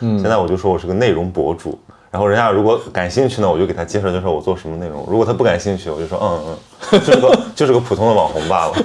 [0.00, 1.78] 嗯，现在我就说我是个内容博主，
[2.10, 6.58] 然后人家如果感兴趣呢，我就给他介绍介绍我做什么内容；如果他不感兴趣，我就说嗯
[6.92, 8.74] 嗯， 就是个就是个普通的网红罢了。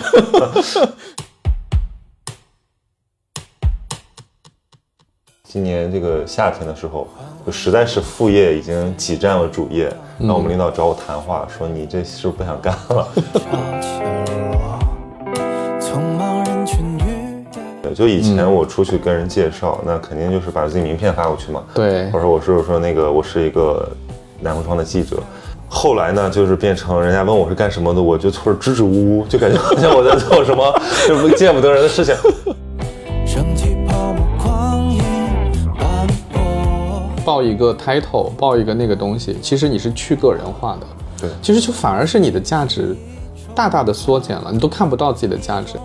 [5.43, 7.05] 今年这个夏天的时候，
[7.45, 13.05] 就实在是副业已经挤占了主业，然后我们领导找我谈话，说你这是不是不想干了？
[17.93, 21.63] 就以前我出去跟人介绍，那肯定就是把自己名片发过去嘛。
[21.73, 23.89] 对，或者我是说那个我是一个
[24.39, 25.17] 南方窗的记者。
[25.67, 30.73] 后来呢，就是变成人家问我是干什么的，我就突然支支吾吾，就感觉好像我在做什么
[31.07, 32.13] 就见不得人的事情。
[37.23, 40.87] 报一个 title，报一个那个东西，其实你是去个人化的。
[41.21, 42.95] 对，其实就反而是你的价值
[43.53, 45.77] 大大的缩减了，你都看不到自己的价值。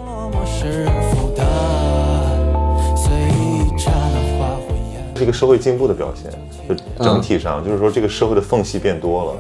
[5.16, 6.30] 是一个社会进步的表现，
[6.68, 9.32] 就整体上就是说这个社会的缝隙变多了，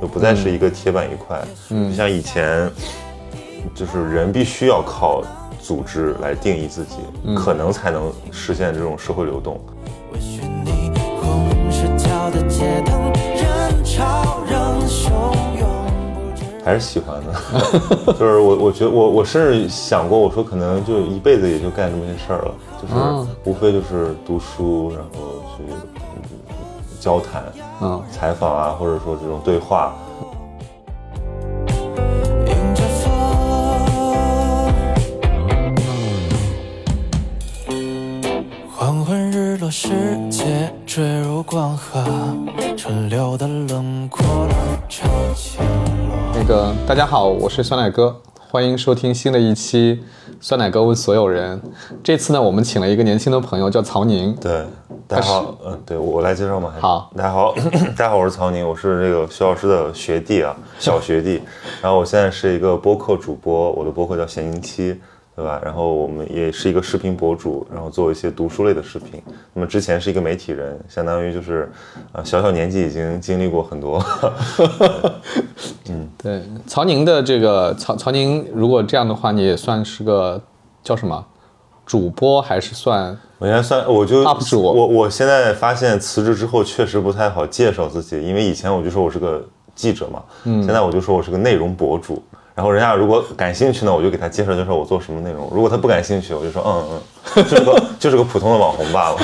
[0.00, 1.44] 就不再是一个铁板一块。
[1.70, 2.70] 嗯，就像以前，
[3.74, 5.22] 就是人必须要靠
[5.60, 6.96] 组织来定义自己，
[7.34, 9.60] 可能才能实现这种社会流动。
[16.64, 22.54] 还是喜欢的， 就是我，我觉得我，我甚至想过，我说可能就一辈子也就干这么些事儿了，
[22.84, 25.64] 就是无非就是读书，然后去
[27.00, 27.42] 交谈，
[27.80, 29.94] 嗯，采访啊，或者说这种对话。
[38.76, 39.88] 黄昏日落，世
[40.28, 42.04] 界坠入光河，
[42.76, 44.22] 川流的轮廓
[44.90, 45.62] 悄悄
[46.34, 50.04] 那个大家好，我是酸奶哥，欢迎收听新的一期
[50.40, 51.60] 酸奶哥问所有人。
[52.02, 54.34] 这次呢，我们请了一个年轻的朋友，叫曹宁。
[54.36, 54.64] 对，
[55.06, 56.72] 大家好，嗯，对我来介绍吗？
[56.80, 57.54] 好，大家好，
[57.96, 61.42] 大家好，我是曹宁，我是这个徐老师的学弟啊，小学弟。
[61.80, 65.00] 然后我现在是一个播客主播，我的播客叫闲宁期。
[65.36, 65.60] 对吧？
[65.64, 69.20] 然后我们也是一个视频博主，然后做一些读书类的视频。
[69.52, 71.68] 那么之前是一个媒体人，相当于就是，
[72.12, 74.00] 啊，小小年纪已经经历过很多。
[75.90, 76.40] 嗯，对。
[76.68, 80.40] 曹宁的这个曹曹宁，如果这样的话，你也算是个
[80.84, 81.26] 叫什么
[81.84, 83.18] 主播，还是算？
[83.38, 84.62] 我应该算，我就 UP 主。
[84.62, 89.44] 我我现在发现辞职之后确实不太好介绍自己，因为以前我就说我是个
[89.74, 92.22] 记者嘛，嗯，现在我就说我是个内容博主。
[92.54, 95.50] 然后人家如果感兴趣呢，我就给他介绍介绍我做什么内容。
[95.52, 97.00] 如果他不感兴趣，我就说嗯
[97.36, 99.16] 嗯， 就是个就是个普通的网红罢了。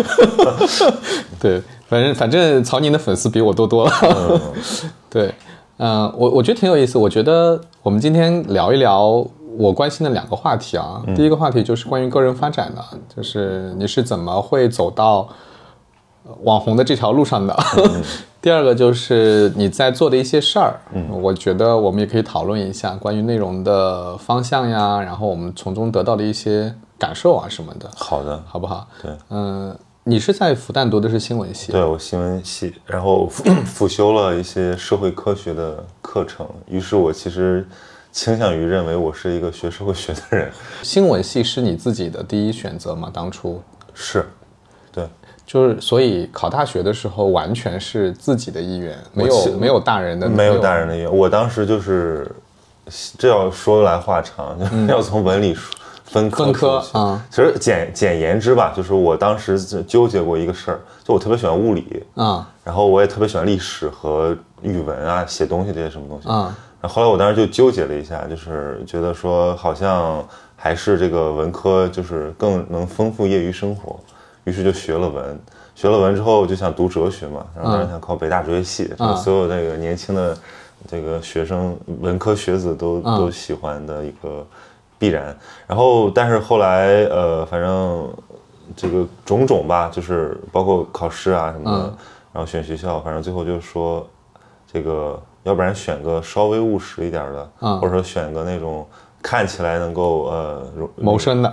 [1.39, 4.41] 对，反正反正曹宁的粉丝比我多多了。
[5.09, 5.33] 对，
[5.79, 6.99] 嗯，我我觉得挺有意思。
[6.99, 9.25] 我觉得我们今天聊一聊
[9.57, 11.01] 我关心的两个话题啊。
[11.15, 15.29] 第一个话题就是关于个人发展的，就是你是怎么会走到
[16.43, 17.57] 网红的这条路上的。
[18.43, 27.91] 第二个就是你在做的一些事儿，嗯，我觉得我们也可以讨论一下关于内容的方向呀，然后我们从中得到的一些感受啊什么的。
[27.95, 28.89] 好的，好不好？
[29.03, 31.71] 对，嗯，你是在复旦读的是新闻系？
[31.71, 33.45] 对，我新闻系，然后辅
[33.87, 37.67] 修了一些社会科学的课程，于是我其实
[38.11, 40.51] 倾向于认为我是一个学社会学的人。
[40.83, 43.11] 新闻系是你自己的第一选择吗？
[43.13, 43.61] 当初
[43.93, 44.25] 是。
[45.53, 51.13] 就是，所以考大学的时候完全是自己的意愿，没有没有大人的，没有大人的意愿。
[51.13, 52.31] 我当时就是，
[53.19, 54.57] 这要说来话长，
[54.87, 55.53] 要从文理
[56.05, 57.21] 分科分科啊。
[57.31, 66.57] 其实简简言之吧，就是我当时纠结过一个事儿，就我特别喜欢物理啊，然后我也特别喜欢历史和语文啊，写东西这些什么东西啊。
[66.81, 70.25] 然后后来我当时就纠结了一下，就是觉得说好像
[70.55, 73.99] 还是这个文科就是更能丰富业余生活。
[74.45, 75.39] 于是就学了文，
[75.75, 78.93] 学了文之后就想读哲学嘛，然后当时想考北大哲学系，
[79.23, 80.37] 所有那个年轻的
[80.89, 84.47] 这个学生文科学子都都喜欢的一个
[84.99, 85.37] 必然。
[85.67, 88.09] 然后但是后来呃，反正
[88.75, 91.85] 这个种种吧，就是包括考试啊什么的，
[92.33, 94.07] 然后选学校，反正最后就是说
[94.73, 98.87] 这个要不然选个稍微务实一点的，或者说选个那种
[99.21, 100.67] 看起来能够呃
[100.97, 101.51] 谋生的。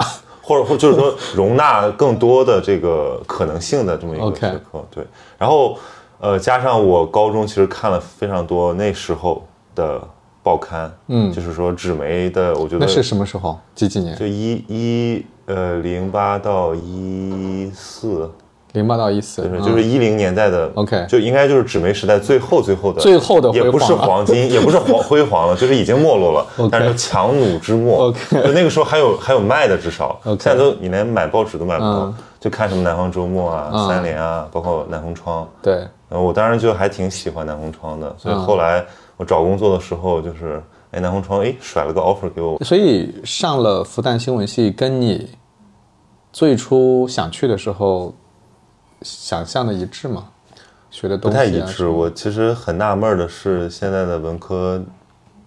[0.48, 5.06] 或者或就是说容纳更多的这个可能性的这么一个学科，对。
[5.38, 5.78] 然后，
[6.22, 9.46] 呃，加上我高中其实看了非常多那时候
[9.76, 10.02] 的
[10.42, 13.60] 报刊，嗯，就是说纸媒的，我觉得那是什么时候？
[13.76, 14.16] 几几年？
[14.16, 18.32] 就一一呃零八到一四，
[18.78, 30.18] 零八到意思，就是就是一零年代的，OK，就应该就是纸媒时代最后最后的最后的， 也不是黄金，也不是黄辉煌了，就是已经没落了，但是强弩之末，OK，就那个时候还有还有卖的，至少。
[30.24, 38.86] 现在都你连买报纸都买不到，就看什么南方周末啊、三联啊，包括南风窗，对，我当时就还挺喜欢南风窗的，所以后来
[39.18, 40.64] 我找工作的时候就是。
[40.92, 45.28] 哎，南红窗哎，甩了个 offer 给我，所以上了复旦新闻系，跟你
[46.32, 48.14] 最初想去的时候
[49.02, 50.30] 想象的一致吗？
[50.90, 51.88] 学的东西不太一致。
[51.88, 54.84] 我其实很纳闷的是，现在的文科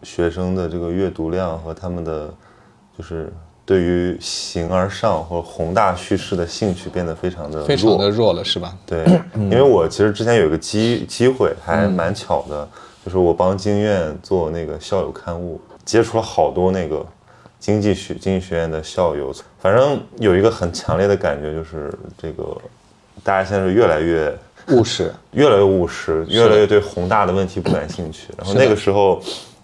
[0.02, 2.32] 学生的这个阅读量和他们的
[2.96, 3.32] 就是
[3.64, 8.76] 对于形而上或宏大叙事的兴趣变得非常的非常的弱了，是吧？
[8.86, 9.04] 对，
[9.34, 12.68] 因为我其实之前有一个机机会，还蛮巧的。
[13.02, 17.02] 就是我帮经院做那个校友刊物，接触了好多那个
[17.58, 22.54] 经济学经济学院的校友，反正有一个很强烈的感觉，就是这个
[23.22, 24.36] 大家现在是 越来越
[24.68, 28.28] 务实，越来越务实，越来越对宏大的问题不感兴趣。
[28.38, 29.20] 然后那个时候，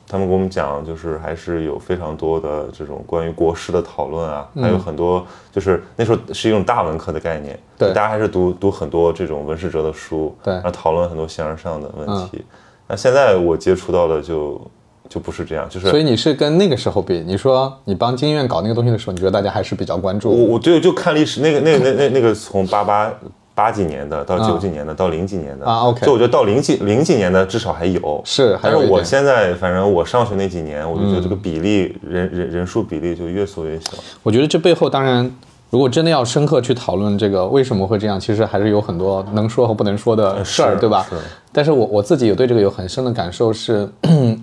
[0.08, 12.44] 他们给我们讲，就是还是有非常多的这种关于国师的讨论啊，还有很多就是那时候是一种大文科的概念，对，大家还是读读很多这种文史哲的书，对，然后讨论很多形而上的问题。
[12.88, 14.60] 那现在我接触到的就
[15.08, 20.30] 就不是这样，就是所以你是跟那个时候比，你说你帮经院搞那个东西的时候，你觉得大家还是比较关注？
[20.30, 23.12] 我我对就看历史，那个那个那那那个从八八
[23.56, 33.92] 八几年的到九几年的到零几年的啊，OK，就我觉得到零几零几年的至少还有是，但是我现在反正我上学那几年，我就觉得这个比例人人人数比例就越缩越小。
[34.22, 35.28] 我觉得这背后当然。
[35.68, 41.04] 如果真的要深刻去讨论这个为什么会这样，其实还是有很多能说和不能说的事儿，对吧？
[41.10, 41.16] 是。
[41.50, 43.86] 但是我我自己有对这个有很深的感受，是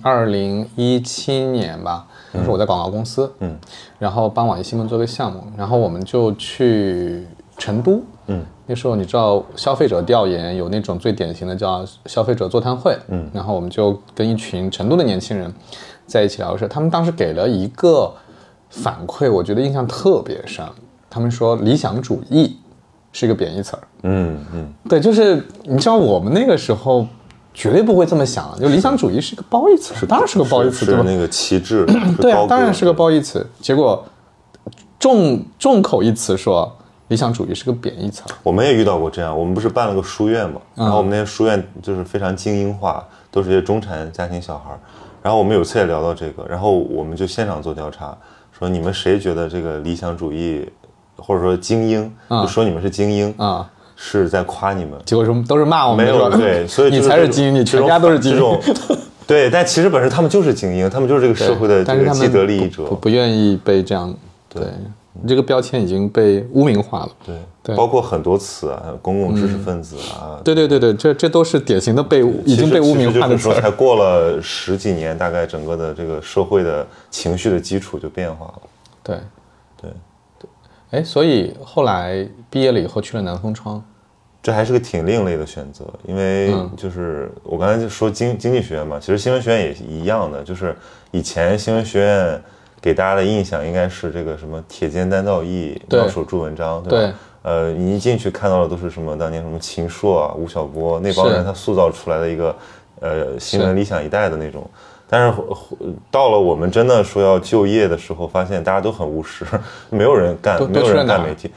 [0.02, 3.58] 二零一七年吧，那时候我在广告公司，嗯，
[3.98, 7.26] 然后帮网易新闻做个项目，然后我们就去
[7.58, 15.54] 成都，嗯，那时候你知道消费者调研有那种最典型的叫消费者座谈会，嗯，然后我们就跟一群成都的年轻人
[16.06, 18.14] 在一起聊事，他们当时给了一个
[18.70, 20.66] 反馈，我觉得印象特别深。
[21.10, 22.58] 他们说理想主义
[23.12, 23.88] 是一个贬义词儿。
[24.04, 27.06] 嗯嗯，对，就是你知道我们那个时候
[27.54, 31.04] 绝对不会这么想，就理想主义是个褒义词，当然是个褒义词，对吧？
[31.06, 31.86] 那个旗帜，
[32.20, 33.46] 对啊，当然是个褒义词。
[33.62, 34.04] 结果
[34.98, 36.76] 众众口一词说
[37.10, 38.24] 理想主义是个贬义词。
[38.42, 44.80] 我们也遇到过这样，我们不是办了个书院嘛，然后我们那些书院就是非常精英化，都是些中产家庭小孩儿。
[45.22, 48.18] 然后我们有次也聊到这个，然后我们就现场做调查，
[48.58, 50.68] 说你们谁觉得这个理想主义？
[51.16, 55.00] 或者说精英，就说你们是精英啊，是在夸你们。
[55.06, 58.60] 结果是都是骂我们，没有对，所以你才是精英，你全家都是精英。
[59.28, 64.14] 对，但其实本身他们就是精英，他们就是这个社会的这个既得利益者，不不愿意被这样。
[64.50, 64.64] 对，
[65.28, 67.12] 这个标签已经被污名化了。
[67.26, 70.42] 对对，包括很多词啊，公共知识分子啊。
[70.44, 73.54] 对对对对，这这都是典型的被已经被污名化的词。
[73.54, 78.62] 才过了十几年，大概整个的这个社会的情绪的基础就变化了。
[79.04, 79.18] 对。
[79.82, 79.92] 对，
[80.40, 80.50] 对
[80.92, 83.84] 哎，所以后来毕业了以后去了南风窗，
[84.42, 90.74] 这还是个挺另类的选择，因为就是我刚才就说经经济学院嘛，其实新闻学院也一样的，就是
[91.12, 92.42] 以前新闻学院
[92.84, 97.14] 给大家的印象应该是这个什么铁肩担道义，妙手著文章，对吧？
[97.44, 102.54] 呃，你一进去看到的都是什么当年什么秦朔啊、吴晓波那帮人他塑造出来的一个
[103.00, 104.70] 呃新闻理想一代的那种。
[105.10, 105.42] 但是
[106.12, 109.46] 到了我们真的说要就业的时候，发现大家都很务实，
[109.90, 111.50] 没有人干，没有人干媒体。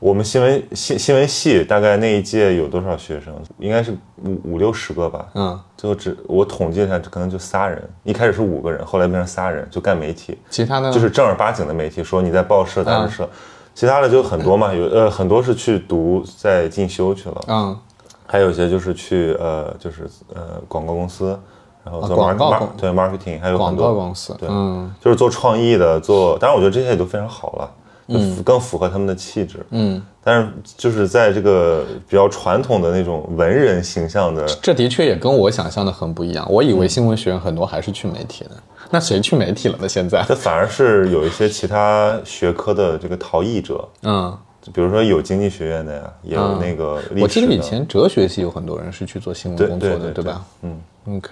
[0.00, 3.34] 我们新闻新新闻系大概那一届有多少学生？
[3.58, 3.94] 应该是
[4.24, 5.28] 五五六十个吧。
[5.34, 7.86] 嗯，最后只我统计一下，可能就仨人。
[8.02, 10.38] 一开始是五个人，后来变成仨人，就干媒体。
[10.48, 13.28] 其他的就是正儿八经的媒体，说你在报社、杂志社。
[13.74, 17.44] 其他的就很多嘛，有呃很多是去读在进修去了。
[17.48, 17.78] 嗯，
[18.26, 21.38] 还有一些就是去呃就是呃广告公司。
[21.82, 27.70] 然后做 marketing，对 marketing，还有很多广告公司，对，嗯，就是做创意的，做，当然我觉得这些也都非常好了，
[28.12, 36.44] 嗯，更符合他们的气质，嗯，但是就是在这个比较传统的那种文人形象的，这的确也跟我想象的很不一样。
[36.50, 38.50] 我以为新闻学院很多还是去媒体的，
[38.90, 39.88] 那谁去媒体了呢？
[39.88, 44.36] 现在， 这反而是有一些其他学科的这个逃逸者，嗯，
[44.74, 50.44] 比如说有经济学院的呀，也有那个，我记得以前哲学系有很多人是去做新闻工作的，对吧？
[50.62, 50.80] 嗯
[51.16, 51.28] ，OK。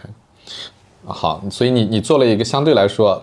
[1.04, 3.20] 好，所以你你做了一个相对来说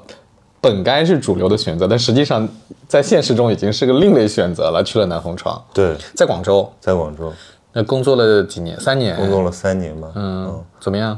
[0.62, 2.47] 本该是主流的选择，但实际上
[2.88, 5.63] 在现实中已经是个另类选择了，去了南风窗。
[5.74, 7.31] 对，在广州，在广州，
[7.74, 8.79] 那工作了几年？
[8.79, 9.15] 三年？
[9.15, 10.12] 工作了三年吧。
[10.15, 11.17] 嗯，怎么样？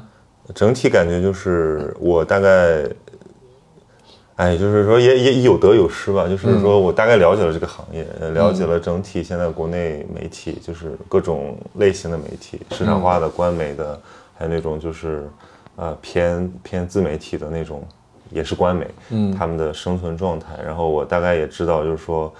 [0.55, 2.85] 整体感觉就是我大概
[4.37, 6.27] 哎，就是说也也有得有失吧。
[6.27, 13.99] 就是说我大概了解了这个行业，了解了整体现在国内媒体，就是各种类型的媒体，市场化的、官媒的，
[14.37, 15.29] 还有那种就是
[15.75, 17.83] 呃偏偏自媒体的那种，
[18.31, 20.57] 也是官媒，嗯，他们的生存状态。
[20.65, 22.33] 然后我大概也知道，就是说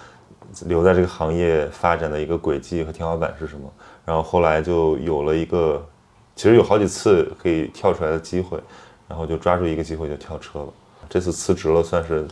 [0.65, 3.71] 留在这个行业发展的一个轨迹和天花板是什么。
[4.05, 5.85] 然后后来就有了一个，
[6.35, 8.57] 其实有好几次可以跳出来的机会，
[9.07, 10.67] 然后就抓住一个机会就跳车了。
[11.09, 12.25] 这次辞职了，算是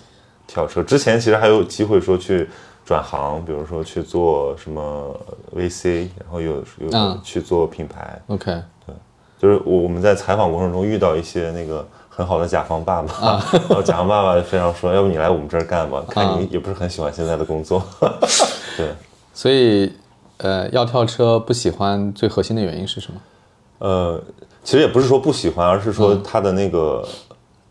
[0.47, 0.83] 跳车。
[0.83, 2.47] 之前其实还有机会说去
[2.85, 5.19] 转行，比如说去做什么
[5.55, 8.21] VC，然后有有去做品牌。
[8.27, 8.95] OK，对，
[9.39, 13.13] 就是我我们在采访过程中遇到一些那个很好的甲方爸爸，
[13.51, 17.83] 然后甲方爸爸非常说，要不你来我们这儿干吧，看你也不是很喜欢现在的工作。
[18.77, 18.89] 对，
[19.33, 19.91] 所以
[20.37, 23.21] 呃，要跳车不喜欢最核心的原因是什么？
[23.79, 24.21] 呃，
[24.63, 27.05] 其实也不是说不喜欢，而是说他的那个。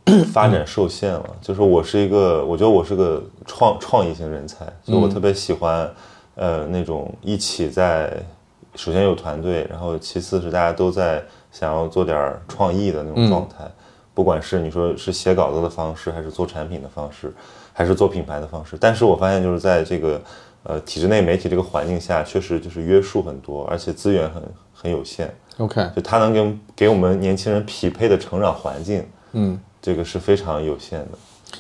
[0.35, 5.91] 发展受限了，就是我是一个，我觉得我是个创创意型人才，所以我特别喜欢，
[6.35, 8.13] 呃，那种一起在，
[8.75, 13.65] 首先有团队，然后其次是大家都在想要做点创意的那种状态，
[14.15, 17.33] 不管是你说是写稿子的方式，还是做产品的方式，
[17.73, 20.23] 还是做品牌的方式，但是我发现就是在这个
[20.63, 24.43] 呃体制内媒体这个环境下，确实就是约束很多，而且资源很
[24.73, 25.35] 很有限。
[25.59, 29.61] OK，就它能给给我们年轻人匹配的成长环境，嗯。
[29.85, 31.19] 这个是非常有限的，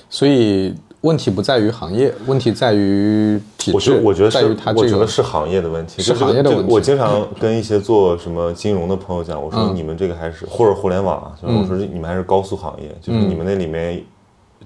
[0.08, 3.74] 所以问题不在于行业，问题在于体制。
[3.74, 6.72] 我觉我觉得是它这个，我觉得是行业的问题，是行业的问题。
[6.72, 14.02] 我经常 跟一些做什么金融的朋友讲，我说你们这个还是或者互联网啊，就是我说你们还是高速行业，就是你们那里面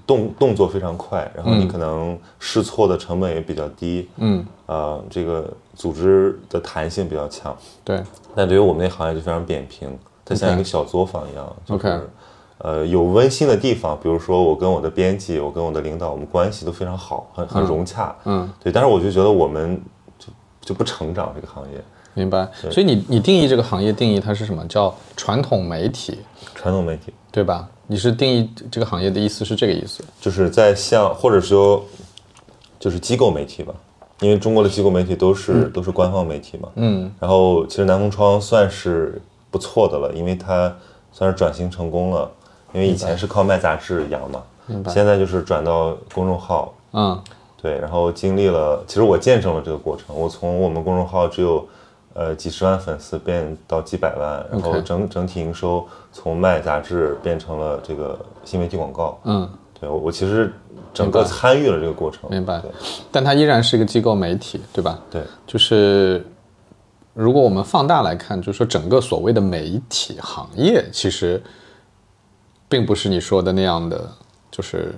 [0.07, 7.53] 动动作非常快，然后你可能试错的成本也比较低，嗯，呃，这个组织的弹性比较强，
[7.83, 8.01] 对。
[8.33, 9.89] 但对于我们那行业就非常扁平，
[10.23, 11.89] 它像一个小作坊一样，OK。
[12.59, 18.13] 呃，有温馨的地方，比如说我跟我的编辑，我跟我的领导，我们关系都非常好，很很融洽。
[18.25, 18.69] 嗯，对。
[18.69, 19.81] 但是我就觉得我们
[20.17, 20.27] 就
[20.61, 21.81] 就不成长这个行业。
[22.13, 22.45] 明白。
[22.69, 24.67] 所以你你定义这个行业定义它是什么？
[24.67, 26.19] 叫传统媒体。
[26.53, 27.65] 传统媒体，对吧？
[27.87, 30.03] 你是定义这个行业的意思是这个意思？
[30.19, 31.81] 就是在像或者说
[32.77, 33.73] 就是机构媒体吧，
[34.19, 36.67] 因为中国的机构媒体都是都是官方媒体嘛。
[36.75, 37.09] 嗯。
[37.21, 40.75] 然后其实南风窗算是不错的了，因为它
[41.13, 42.29] 算是转型成功了。
[42.71, 44.43] 因为以前是靠卖杂志养嘛，
[44.87, 47.19] 现在就是转到公众号，嗯，
[47.59, 50.15] 对，然后经历了，其实我见证了这个过程。
[50.15, 51.67] 我从我们公众号只有，
[52.13, 55.83] 呃，几十万粉丝变到几百万，然后整整体营收
[56.13, 59.49] 从卖杂志变成了这个新媒体广告，嗯，
[59.79, 60.53] 对我我其实
[60.93, 62.61] 整个参与了这个过程，明白。
[63.11, 64.99] 但它依然是一个机构媒体，对吧？
[65.09, 66.23] 对，就是
[67.15, 71.41] 如果我们放大来看，就是说整个所谓的媒体行业，其实。
[72.69, 74.07] 并不是你说的那样的，
[74.51, 74.93] 就是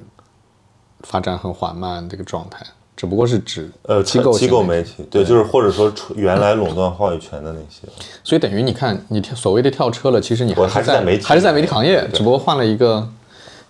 [1.03, 2.65] 发展很缓慢这个状态，
[2.97, 7.87] 只不过是指呃机构机构媒体，对，就是或者说原来垄断话语权的那些。
[8.25, 13.07] 所以等于你看，你所谓的跳车了，其实你还是在媒体，还是在媒体行业，只不过换了一个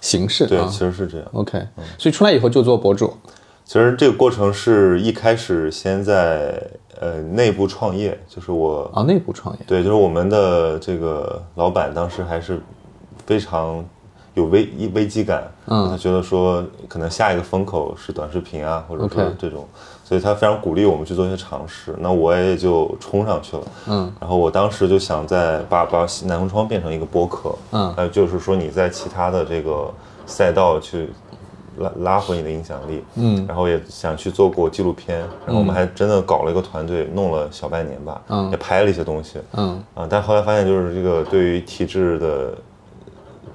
[0.01, 0.47] 形式。
[0.47, 1.27] 对，其实是这样。
[1.33, 1.65] OK，
[1.99, 3.13] 所以出来以后就做博主。
[3.63, 6.59] 其实这个过程是一开始先在
[6.99, 12.59] 呃内部创业，就是我啊内部创业，对，就是我们的这个老板当时还是。
[13.25, 13.83] 非常
[14.33, 19.67] 有危危机感，嗯，他觉得说可能下一个风口是短视频啊，或者说这种，
[20.05, 21.93] 所以他非常鼓励我们去做一些尝试。
[21.99, 29.93] 那我也就冲上去了，嗯，然后我当时就想在把把南风窗变成一个播客，嗯，呃，就是说你在其他的这个
[30.25, 31.09] 赛道去
[31.77, 42.53] 拉拉回你的影响力，嗯，然后也想去做过纪录片，然后我们还真的搞了一个团队，弄了小半年吧，嗯，也拍了一些东西，嗯，啊，但后来发现就是这个对于体制的。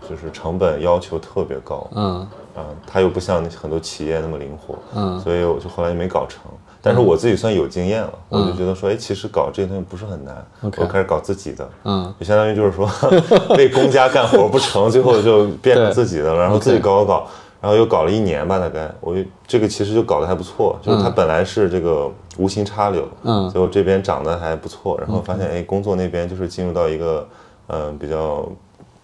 [0.08, 2.20] 就是成本要求特别高，嗯，
[2.54, 6.40] 啊，它又不像很多企业那么灵活，嗯，所以我就后来就没搞成。
[6.82, 10.46] 但是我自己算有经验了，我就觉得说，哎，其实搞这些东西不是很难，
[10.76, 12.88] 我开始搞自己的，嗯，就相当于就是说
[13.58, 17.26] 为公家干活不成，最后就变成自己的了，然后自己搞搞搞，
[17.60, 18.88] 然后又搞了一年吧，大概。
[19.00, 19.16] 我
[19.48, 27.26] 这个其实就搞得还不错，就是它本来是这个无心插柳，嗯，最后这边长得还不错，然后发现哎，工作那边就是进入到一个
[27.66, 28.48] 嗯比较。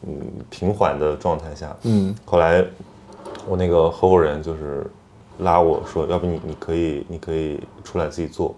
[0.06, 2.64] 嗯，平缓的状态下，嗯，后来
[3.48, 4.86] 我那个合伙人就是
[5.38, 8.54] 拉我说，要不你你可以你可以出来自己做，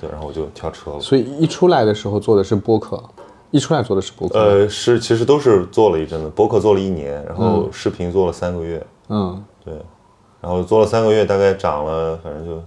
[0.00, 1.00] 对，然后我就跳车了。
[1.00, 3.02] 所以一出来的时候做的是播客，
[3.50, 4.38] 一出来做的是播客。
[4.38, 9.74] 呃，是其实都是做了一阵子，播客做了一年，然后视频做了三个月，嗯，对，
[10.40, 12.62] 然后做了三个月，大概涨了，反正就。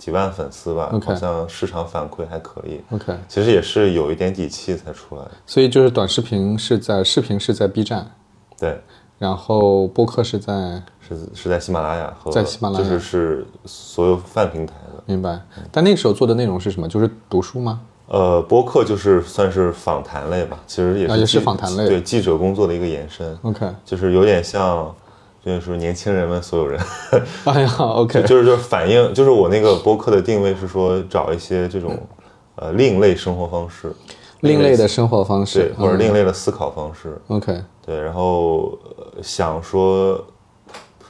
[0.00, 2.80] 几万粉丝吧，好像市场反馈还可以。
[2.90, 5.22] OK，其实也是有一点底气才出来。
[5.44, 8.10] 所以就是短视频是在视频是在 B 站，
[8.58, 8.80] 对，
[9.18, 15.02] 然后播客是在是是是在喜马拉雅和在喜马拉雅，就是是所有泛平台的。
[15.04, 15.38] 明白。
[15.70, 16.88] 但那个时候做的内容是什么？
[16.88, 17.82] 就是读书吗？
[18.08, 23.38] 呃，播客就是算是访谈类吧，其实也是也是访谈类，对记者工作的一个延伸。
[23.42, 24.92] OK，就是有点像，
[25.44, 26.80] 就是说年轻人们所有人。
[27.44, 31.98] 哎呀，OK，就是就是反映，就是我那个播客的定位是说找一些这种
[32.56, 33.92] 呃另类生活方式，
[34.40, 37.20] 另类的生活方式，对或者另类的思考方式。
[37.28, 38.78] OK，对，然后
[39.22, 40.22] 想说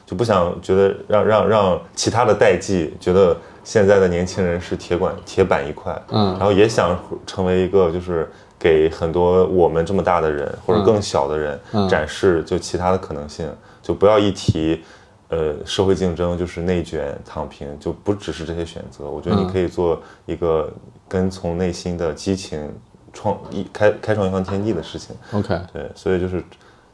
[0.07, 3.37] 就不想觉得让让让其他的代际觉得。
[3.63, 13.47] 现在的年轻人是铁管铁板一块，嗯，然后也想成为一个，就是给很多我们这么大的人或者更小的人展示就其他的可能性，
[13.83, 14.83] 就不要一提，
[15.29, 19.05] 呃，社会竞争就是内卷躺平，就不只是这些选择。
[19.05, 20.73] 我觉得你可以做一个
[21.09, 22.73] 跟从内心的激情
[23.13, 25.15] 创一开开创一方天地的事情。
[25.33, 26.45] OK，对，所以就是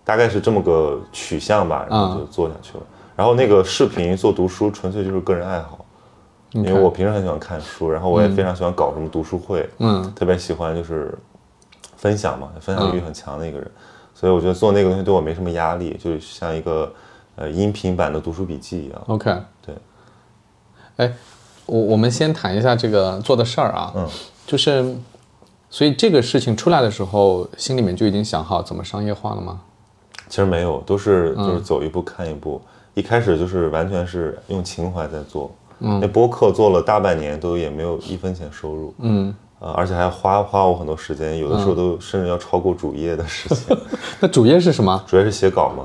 [0.04, 2.84] 大概是这么个取向吧，然后就做下去了。
[3.14, 5.84] 然后那个视频做读书纯粹就是个人爱好。
[6.52, 11.12] 因为我平时很喜欢看书，然后我也非常喜欢搞什么读书会，嗯，特别喜欢就是
[11.96, 13.70] 分享嘛，分享欲很强的一个人，
[14.18, 16.90] 所以我觉得做那个东西对我没什么压力，就像一个
[17.34, 19.02] 呃音频版的读书笔记一样。
[19.08, 19.30] OK，
[19.60, 19.74] 对。
[20.96, 21.12] 哎，
[21.66, 24.08] 我我们先谈一下这个做的事儿啊，嗯，
[24.46, 24.96] 就是，
[25.68, 29.60] 所以这个事情出来的时候，心里面就已经想好怎么商业化了吗？
[30.30, 32.58] 其实没有，都是就是走一步看一步，
[32.94, 35.54] 一开始就是完全是用情怀在做。
[35.80, 38.94] 嗯那播客做了大半年，都也没有一分钱收入。
[39.00, 39.34] 嗯，
[39.66, 43.76] 呃，而且还要花花我很多时间，有的时候都甚至要超过主业的时间。
[44.20, 45.02] 那主业是什么？
[45.06, 45.84] 主业是写稿吗？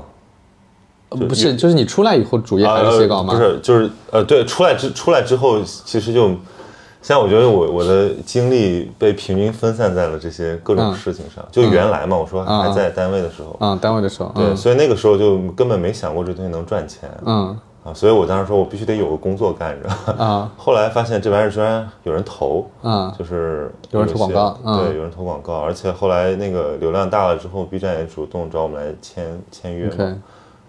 [1.08, 3.34] 不是，就是你出来以后主业还是写稿吗？
[3.34, 11.44] 不是，就是呃，对，出来之出来之后，其实就，现在我觉得我我的精力被平均分散在了这些各种事情上。
[11.50, 17.10] 就原来嘛，我说还在单位的时候，嗯，单位的时候，对，所以那个时候就根本没想过这东西能赚钱。
[17.26, 17.58] 嗯。
[17.84, 20.48] 啊，所以我当时说，我必须得有个工作干着啊。
[20.56, 25.58] 后来发现这玩意儿居然有人投，嗯，就是有人投广告，对，有人投广告。
[25.58, 30.16] 而且后来那个流量大了之后，B 站也主动找我们来签签约嘛。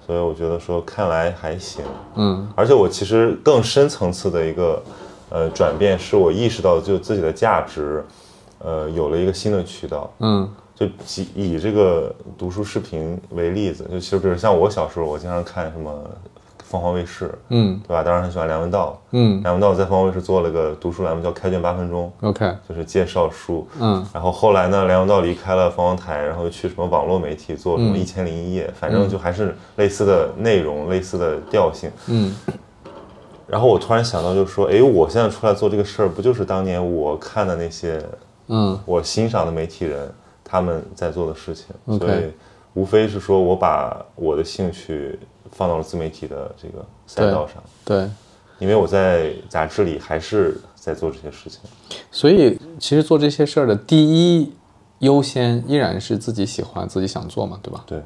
[0.03, 2.49] 所以我觉得说，看来还行，嗯。
[2.55, 4.81] 而且我其实更深层次的一个
[5.29, 8.03] 呃转变，是我意识到就自己的价值，
[8.57, 10.49] 呃，有了一个新的渠道，嗯。
[10.73, 15.93] 就以以这个读书视频为例子，就其实比如像我小时候，我经常看什么。
[16.63, 18.01] 凤凰卫视，嗯，对吧？
[18.01, 24.05] 当然很喜欢梁文道，嗯，梁文道在凤凰卫视做了个读书栏目，叫《开卷八分钟》，OK，就是介绍书，嗯。
[24.13, 32.33] 然后后来呢，梁文道离开了凤凰台，然后去什么网络媒体做什么《一千零一夜》，反正就还是类似的内容，类似的调性，嗯。
[33.45, 38.01] 然后我突然想到，就是说，哎，我现在出来做这个事儿，不就是当年我看的那些，
[38.47, 40.11] 嗯，我欣赏的媒体人
[40.43, 42.31] 他们在做的事情，所以
[42.73, 45.19] 无非是说我把我的兴趣。
[45.53, 48.09] 放到了自媒体的这个赛道上，对，
[48.59, 51.61] 因为我在杂志里还是在做这些事情，
[52.11, 54.51] 所以其实做这些事儿的第一
[54.99, 57.83] 优先依然是自己喜欢、自己想做嘛，对吧？
[57.85, 58.01] 对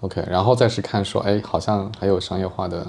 [0.00, 2.86] ，OK，然后再是看说，哎，好像还有商业化的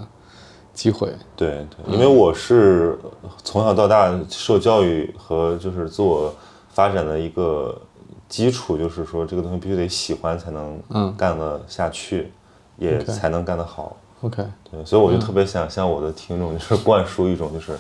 [0.74, 1.13] 机会。
[1.36, 2.98] 对对，因为我是
[3.43, 6.34] 从小到大受教育和就是自我
[6.69, 7.80] 发展的一个
[8.28, 11.13] 基础，就是说这个东西必须得喜欢才能嗯。
[11.15, 12.32] 干得下去。
[12.77, 13.95] 也才能干得好。
[14.21, 17.73] OK，对，所以我就特别想向我的听众就是灌输一种就是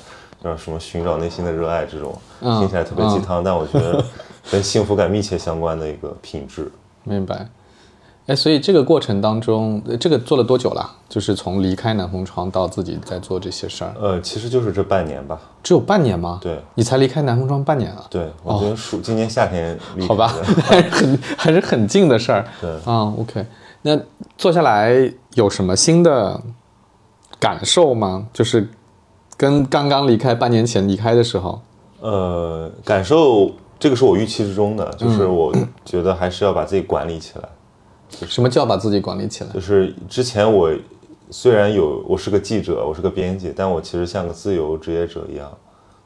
[0.43, 4.03] 叫什么寻找内心的热爱这种听起来特别鸡汤，但我觉得
[4.51, 6.71] 跟幸福感密切相关的一个品质。
[7.03, 7.47] 明白。
[8.27, 10.87] 哎，所以这个过程当中，这个做了多久了？
[11.07, 13.93] 就是从离开南风窗到自己在做这些事儿。
[14.01, 15.39] 呃，其实就是这半年吧。
[15.61, 16.39] 只有半年吗？
[16.41, 18.03] 对，你才离开南风窗半年啊？
[18.09, 20.27] 对，我觉得暑今年夏天离好吧，
[20.63, 22.43] 还 是很还是很近的事儿。
[22.59, 23.45] 对，啊，OK。
[23.87, 23.99] 那
[24.35, 26.41] 做下来有什么新的
[27.39, 28.27] 感受吗？
[28.33, 28.67] 就是
[29.37, 31.61] 跟刚刚离开半年前离开的时候，
[31.99, 37.47] 呃，感受这个是我预期之中的，就是我觉得还是要把自己管理起来。
[38.09, 39.51] 什么叫把自己管理起来？
[39.51, 40.73] 就是之前我
[41.29, 45.55] 虽然有我是个记者，我是个编辑，但我其实像个自由职业者一样，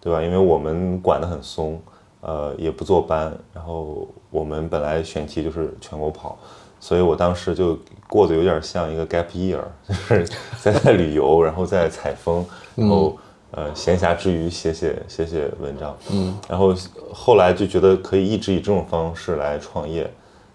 [0.01, 0.21] 对吧？
[0.21, 1.81] 因为我们管得很松，
[2.19, 6.37] 呃，也不坐班，然后我们本来选题就是全国跑。
[6.79, 10.27] 所以我当时就过得有点像一个 gap year， 就是
[10.61, 13.17] 在在旅游，然后在采风，然后
[13.51, 16.73] 呃闲暇之余写写写写文章，嗯，然后
[17.13, 20.09] 后来就觉得可以一直以这种方式来创业，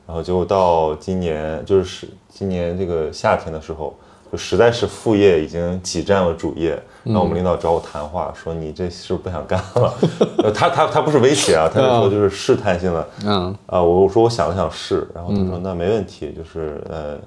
[0.06, 3.96] 然后结果到今年就是今年这个夏天的时候。
[4.36, 9.94] 实在是副业已经挤占了主业，然后我们领导找我谈话，说你这是不是不想干了？
[10.54, 13.08] 他他他不是威胁啊，他就说就是试探性的。
[13.24, 17.18] 嗯啊，我我说我想了想试，然后他说那没问题，就是呃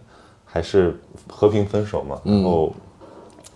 [0.45, 2.19] 还是和平分手嘛。
[2.23, 2.73] 然后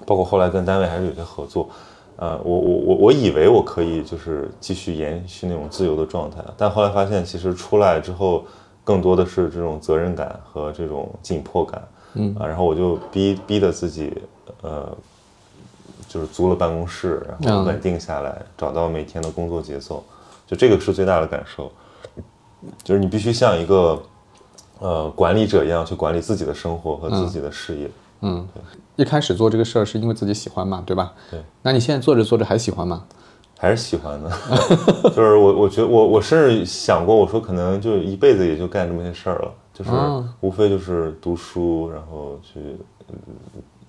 [0.06, 1.70] 包括后来跟单位还是有些合作。
[2.18, 8.46] 呃，我我我我以为我可以就是继续延续那种自由的状态，但后来发现其实出来之后，
[8.84, 11.82] 更多的是这种责任感和这种紧迫感。
[12.14, 14.14] 嗯啊，然后我就逼逼的自己，
[14.62, 14.96] 呃，
[16.08, 20.04] 就是租了办公室，然后稳定下来，找到每天的工作节奏。
[20.48, 21.72] 就这个是最大的感受，
[22.84, 24.02] 就是你必须像一个
[24.80, 27.90] 呃管理者一样去管理自己的生活和自己的事业。
[28.22, 28.46] 嗯，
[28.98, 31.14] 一开始做这个事儿是因为自己喜欢嘛，对吧？
[31.32, 31.42] 对。
[31.62, 33.06] 那你现在做着做着还喜欢吗？
[33.58, 34.30] 还是喜欢的，
[35.16, 42.78] 就是我我觉得我我甚至想过，我说可能就一辈子也就干这么些事儿了，就是无非就是读书，然后去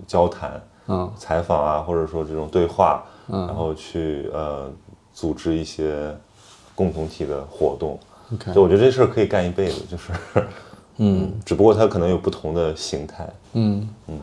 [0.07, 4.71] 交谈、嗯，采访啊，或者说这种对话，嗯，然后去呃
[5.13, 6.17] 组织一些
[6.75, 7.99] 共同体的活动。
[8.55, 10.13] 就我觉得这事儿可以干一辈子，就是。
[10.99, 13.29] 嗯， 只不过它可能有不同的形态。
[13.55, 14.21] 嗯嗯。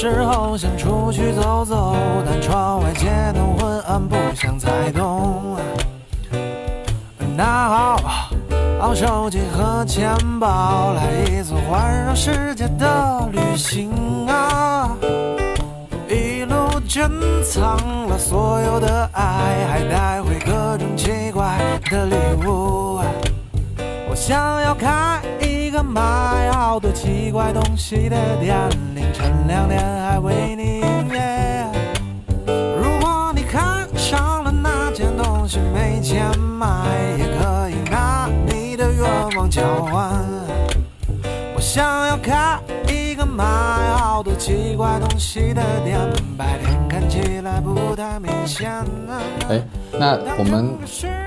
[0.00, 5.58] 时候想出去走走，但窗外街灯昏暗，不想再动。
[7.36, 8.00] 拿好
[8.80, 13.90] 好手机和钱包，来一次环绕世界的旅行
[14.26, 14.96] 啊！
[16.08, 17.10] 一路珍
[17.44, 17.76] 藏
[18.08, 21.58] 了所有的爱，还带回各种奇怪
[21.90, 23.02] 的礼物。
[24.08, 25.49] 我想要开一
[25.80, 28.54] 个卖好多奇怪东西的店，
[28.94, 31.66] 凌晨两点还为你营业。
[32.76, 36.66] 如果你看上了那件东西没钱买，
[37.18, 39.02] 也可以拿你的愿
[39.36, 40.12] 望交换。
[41.54, 43.42] 我想要开一个卖
[43.96, 45.98] 好多奇怪东西的店，
[46.36, 48.70] 白天看起来不太明显。
[49.48, 49.62] 哎，
[49.92, 50.76] 那我们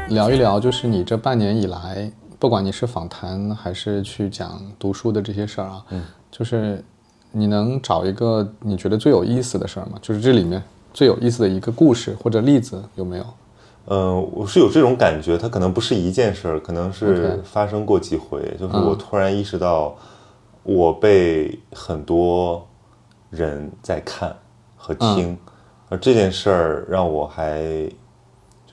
[0.10, 2.12] 聊一聊，就是你这半年以来。
[2.44, 6.84] 不管你是访谈还是去讲读书的这些事儿啊，嗯，就是
[7.32, 9.98] 你能找一个你觉得最有意思的事儿吗？
[10.02, 10.62] 就是这里面
[10.94, 13.26] 最有意思的一个故事或者例子有没有？
[13.86, 18.42] 嗯，我是有这种感觉，它可能不是一件事儿，可能是发生过几回。
[18.60, 19.96] 就是我突然意识到，
[20.64, 22.68] 我被很多
[23.30, 24.36] 人在看
[24.76, 25.38] 和听，
[25.88, 27.90] 而这件事儿让我还。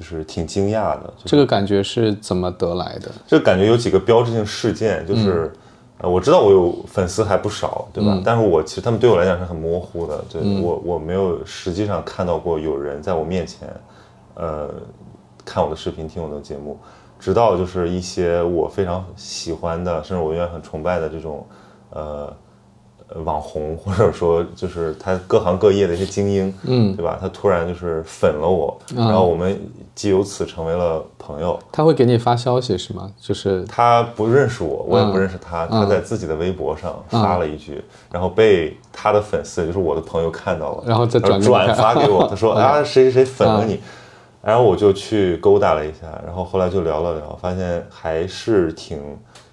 [0.01, 3.13] 就是挺惊讶的，这个感觉是怎么得来的？
[3.27, 5.53] 这个感觉有几个标志性事件，就是，
[5.99, 8.19] 呃，我知道我有粉丝还不少，对吧？
[8.25, 13.69] 但是我其实他们对我来讲是很模糊的，对我我没有实际上看到过有人在我面前，
[14.37, 14.71] 呃，
[15.45, 16.79] 看我的视频，听我的节目，
[17.19, 21.47] 直到就是一些我非常喜欢的，甚至我永远很崇拜的这种，
[21.91, 22.35] 呃。
[23.25, 27.19] 网红 或者说就是他各行各业的一些精英，嗯，对吧？
[27.21, 29.61] 他突然就是粉了我，然后我们
[29.95, 31.59] 既由此成为了朋友。
[31.73, 33.11] 他会给你发消息是吗？
[33.21, 35.67] 就是他不认识我，我也不认识他。
[35.67, 42.27] 他在自己的微博上发了一句，然后被他的粉丝，就是我的朋友看到了，然后再转转发给我。
[42.31, 43.81] 他说啊，谁谁谁粉了你，
[44.43, 48.99] 然后我就去勾搭了一下，然后后来就聊了聊，发现还是挺。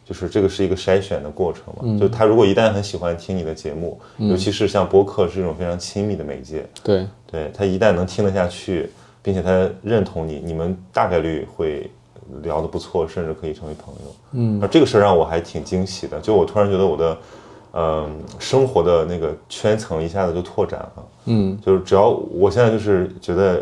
[0.08, 8.90] 就是这个是一个筛选的过程嘛，就他如果一旦很喜欢听你的节目，尤其是像播客是一种非常亲密的媒介，对，对他一旦能听得下去，
[9.22, 11.92] 并且他认同你，你们大概率会
[12.42, 14.16] 聊得不错，甚至可以成为朋友。
[14.32, 17.18] 嗯，而这个事儿让我还挺惊喜的，就我突然觉得我的，
[17.74, 21.06] 嗯，生活的那个圈层一下子就拓展了。
[21.26, 23.62] 嗯，就是只要我现在就是觉得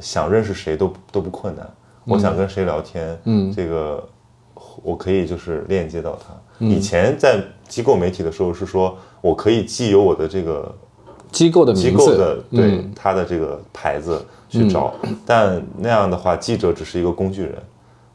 [0.00, 1.66] 想认识谁都都不困难，
[2.04, 4.06] 我想跟谁聊天，嗯，这个。
[4.82, 6.34] 我可以就是链接到他。
[6.64, 10.74] 以前在机构媒体的时候是说，我可以既有我的这个
[11.30, 14.94] 机构的机构的对他的这个牌子去找，
[15.26, 17.54] 但那样的话，记者只是一个工具人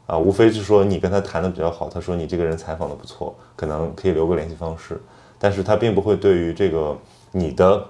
[0.06, 5.00] 啊，无非是说你跟他谈的比较好，他说你这个人采访的不错，可能可以留个联系方式，
[5.38, 6.96] 但是他并不会对于这个
[7.30, 7.84] 你的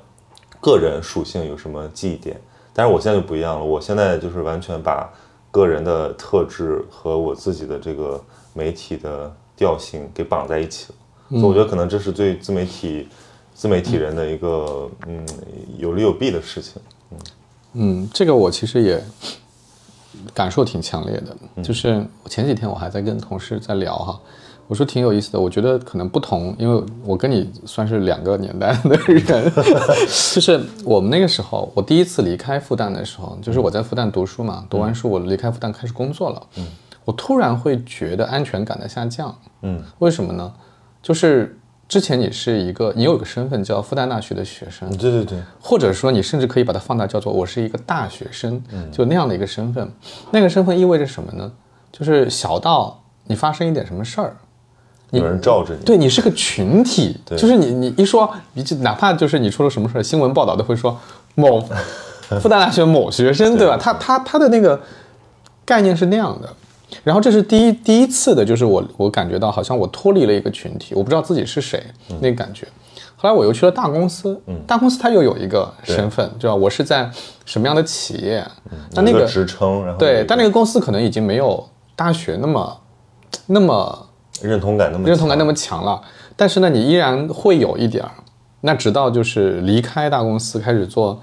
[0.61, 2.39] 个人属性有什么记忆点。
[2.75, 5.11] 但是我现在就不一样了，我现在就是完全把
[5.51, 8.23] 个人的特质和我自己的这个。
[8.55, 13.09] 媒体的调性给绑在一起了，所以我觉得可能这是对自媒体、
[13.55, 15.27] 自媒体人的一个嗯
[15.79, 16.75] 有利有弊的事情。
[17.11, 17.19] 嗯。
[17.75, 19.03] 嗯，这个我其实也
[20.35, 24.21] 感受挺强烈的，就是前几天我还在跟同事在聊哈，
[24.69, 29.51] 我说挺有意思的，我觉得可能不同，因为我跟你算是两个年代的人，
[30.35, 36.67] 就是我们那个时候，我第一次离开复旦的时候，就是我在复旦读书嘛，读完书我离开复旦开始工作了，嗯，
[37.05, 40.53] 我突然会觉得安全感的下降，嗯，为什么呢？
[41.03, 48.63] 就是之前你是一个，你有一个身份叫复旦大学的学生，对对对，或者说你甚至可以把它放大叫做我是一个大学生，
[48.93, 49.91] 就那样的一个身份，
[50.31, 51.51] 那个身份意味着什么呢？
[51.91, 54.37] 就是小到你发生一点什么事儿。
[55.11, 60.99] 有人罩着你，对你是个群体，就是你你一说，你就哪怕就是你出了什么事儿，新闻报道都会说
[61.35, 61.61] 某
[62.41, 63.77] 复旦大学某学生，对吧？
[63.77, 64.81] 他他他的那个
[65.67, 66.49] 概念是那样的。
[67.05, 71.83] 然后这是第一第一次的，就是我我感觉到好像我脱离了一个群体，我不知道自己是谁
[72.21, 72.67] 那个感觉。
[73.17, 76.55] 后来我又去了大公司，大公司它又有一个身份，对吧？
[76.55, 77.11] 我是在
[77.45, 78.45] 什么样的企业？
[78.93, 82.81] 那那个职称，然后对，但那个公司可能已经没有大学那么
[83.47, 84.09] 那么。
[84.41, 86.03] 认同感那么认同感那么强了，
[86.35, 88.11] 但是呢，你依然会有一点儿。
[88.63, 91.23] 那直到就是离开大公司，开始做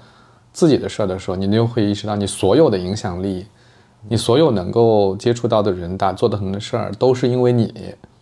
[0.54, 3.44] 自己的事儿的时候，你就会意识到，你所有的影响力，
[4.08, 7.72] 你所有能够接触到的人、打做的很多事儿，都是因为你，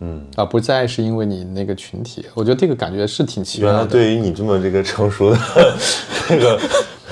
[0.00, 2.26] 嗯，而不再是因为你那个群体。
[2.34, 3.74] 我觉得这个感觉是挺奇怪的。
[3.76, 5.38] 原来对于你这么这个成熟的
[6.30, 6.58] 那个。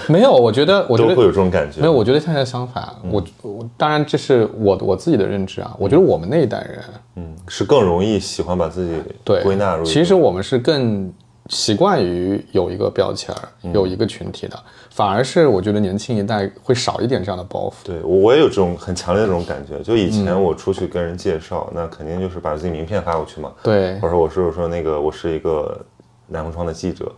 [0.08, 1.80] 没有，我觉得，我觉得会有这种感觉。
[1.80, 2.88] 没有，我觉得恰恰相反。
[3.10, 5.74] 我我当然这是我我自己的认知啊。
[5.80, 6.84] 我觉得我们那一代人，
[7.16, 8.92] 嗯，是更容易喜欢把自己
[9.24, 9.84] 对归纳入。
[9.84, 11.12] 其实我们是更
[11.48, 14.58] 习惯于有一个标签儿，有一个群体的。
[14.90, 17.84] 反而是我觉得年轻一代会少一点这样的包袱。
[17.84, 19.82] 对，我我也有这种很强烈的这种感觉。
[19.82, 23.52] 就以前我出去跟人介绍，那肯定就是把自己名片发过去嘛。
[23.62, 25.78] 对，或者说我是说那个我是一个
[26.28, 27.12] 南方窗的记者。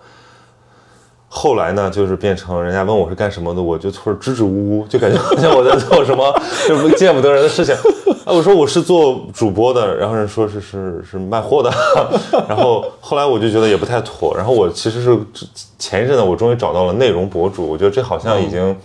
[1.31, 6.35] 后来呢，就是变成人家问我是干什么的，我就突然支支吾吾，就感觉好像我在做什么
[6.67, 7.75] 就是见不得人的事情。
[8.29, 11.73] 啊，我说我是做主播的，然后人说是是是卖货的，
[12.47, 14.37] 然后后来我就觉得也不太妥。
[14.37, 15.19] 然后我其实是
[15.79, 18.77] 前一阵子，我终于找到了内容博主，我觉得这好像已经。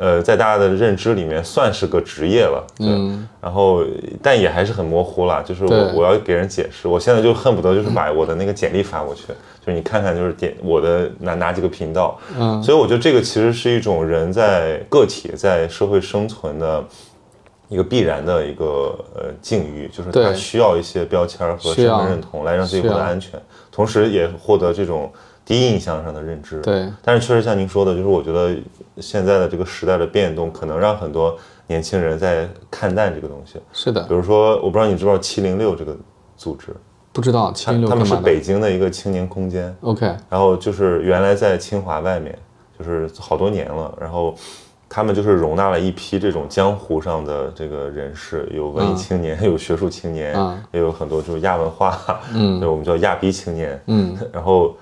[0.00, 3.82] 呃，在大家的认知里面算是个职业了，嗯，然后
[4.22, 16.84] 但也还是很模糊了，就是我我要给人解释，我现在就恨不得就是把我的那个简历发过去，就是你看看就是点我的哪哪几个频道，嗯，所以我觉得这个其实是一种人在个体在社会生存的
[17.68, 25.10] 一个必然的一个呃境遇，就是他需要一些标签和身份认同来让自己获得安全，同时也获得这种。
[25.44, 28.54] 第一印象上的认知，对，但是确实像您说的，就是我觉得
[28.98, 31.34] 现在的这个时代的变动，可能让很多
[31.66, 33.58] 年轻人在看淡这个东西。
[33.72, 35.96] 是的，比如说，我不知道你知不知道七零六这个
[36.36, 36.76] 组织？
[37.14, 39.74] 不知道七零六他们是北京的一个青年空间。
[39.80, 42.38] OK，然后就是原来在清华外面，
[42.78, 44.34] 就是好多年了，然后
[44.88, 50.34] 他们就是容纳了一批这种江湖上的这个人士，有文艺青年，有学术青年，
[50.72, 51.98] 也有很多就是亚文化，
[52.34, 54.74] 嗯，就我们叫亚逼青年，嗯，然后。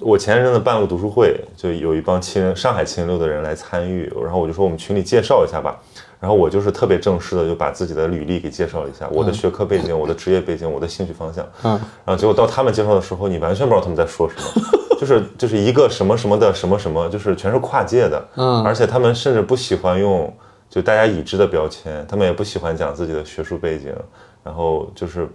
[0.00, 5.80] 我前一阵子办了个读书会，就有一帮七零上海七零六的人来参与，然后我就说我们群里介绍一下吧，
[6.18, 11.70] 然后我就是特别正式的就把自己的履历给介绍了一下，我的学科背景、我的职业背景、我的兴趣方向，嗯，
[12.04, 20.32] 然后结果到他们介绍的时候，你完全不知道他们在说什么，就是就是一个什么什么的什么什么，就是全是跨界的，嗯，而且他们甚至不喜欢用
[20.68, 23.94] 就大家已知的标签，他们也不喜欢讲自己的学术背景，
[24.42, 25.28] 然后就是。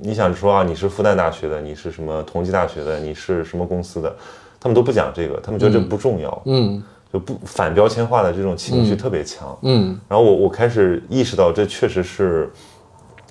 [0.00, 4.14] 你想说啊，你是复旦大学的，你是什么同济大学的，你是什么公司的？
[4.60, 6.80] 他们都不讲这个，他们觉得这不重要，嗯，
[7.12, 9.98] 就不反标签化的这种情绪特别强，嗯。
[10.08, 12.48] 然后我我开始意识到，这确实是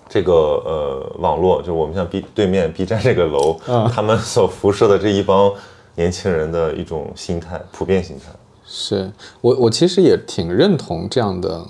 [0.08, 3.60] 这个呃网络，就我们像 B 对面 B 站这个楼，
[3.94, 5.52] 他们所辐射的这一帮
[5.96, 8.32] 年轻人的一种心态，普遍心态。
[8.66, 11.66] 是我我其实也挺认同这样的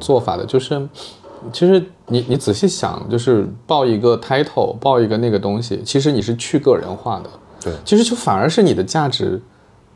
[0.00, 0.88] 做法的，就是。
[1.52, 7.30] 其实你你仔细想，就是报一个 title，报一个那个东西，其实你是去个人化的。
[7.62, 9.40] 对，其实就反而是你的价值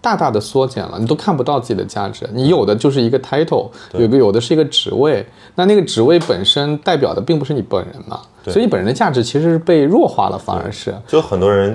[0.03, 2.29] 大大的缩减了，你都看不到自己的价值。
[2.35, 10.93] 你有的就是一个 title，有个有的是一个职位，那那个职位本身代表的并不是你本人嘛，所以你本人的价值其实是被弱化了，反而是。
[11.07, 11.75] 就很多人，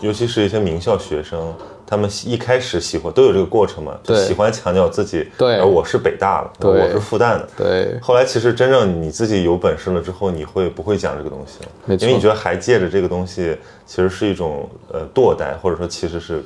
[0.00, 1.54] 尤其是一些名校学生。
[1.90, 7.98] 他们一开始喜欢都有这个过程嘛，就喜欢强调自己，对，而我是北大的，我是复旦的，对。
[8.00, 11.96] 后来其实真正你自己有本事了之后，你会不会讲这个东西了？
[11.96, 16.44] 因为你觉得还借着这个东西，其实是一种呃堕代，或者说其实是，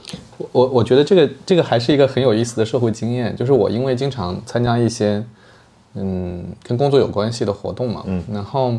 [0.50, 5.22] 我我觉得这个这个还是一个很有意思的社会经验，就是我因为经常参加一些
[5.92, 8.72] 嗯跟工作有关系的活动嘛，嗯，然后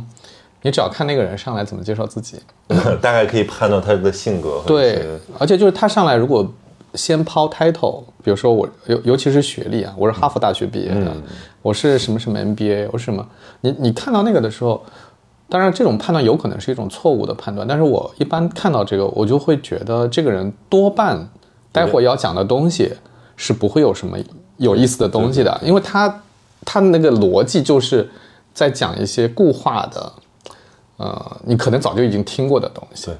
[0.65, 2.37] 你只要看那个人上来怎么介绍自己，
[2.99, 5.05] 大概可以判断他的性格，对，
[5.39, 6.51] 而且就是他上来如果。
[6.97, 11.13] 先抛 title，比如说我尤尤其是学历啊，我是哈佛大学毕业的，
[11.61, 13.27] 我是什么什么 MBA，我是什么？
[13.59, 14.81] 你你看到那个的时候，
[15.49, 21.27] 当然，这种判断有可能是一种错误的判断，但是我一般看到这个，我就会觉得这个人多半
[21.73, 22.93] 待会要讲的东西
[23.35, 24.17] 是不会有什么
[24.55, 26.21] 有意思的东西的，因为他
[26.63, 28.09] 他的那个逻辑就是
[28.53, 30.13] 在讲一些固化的，
[30.97, 33.11] 呃，你可能早就已经听过的东西。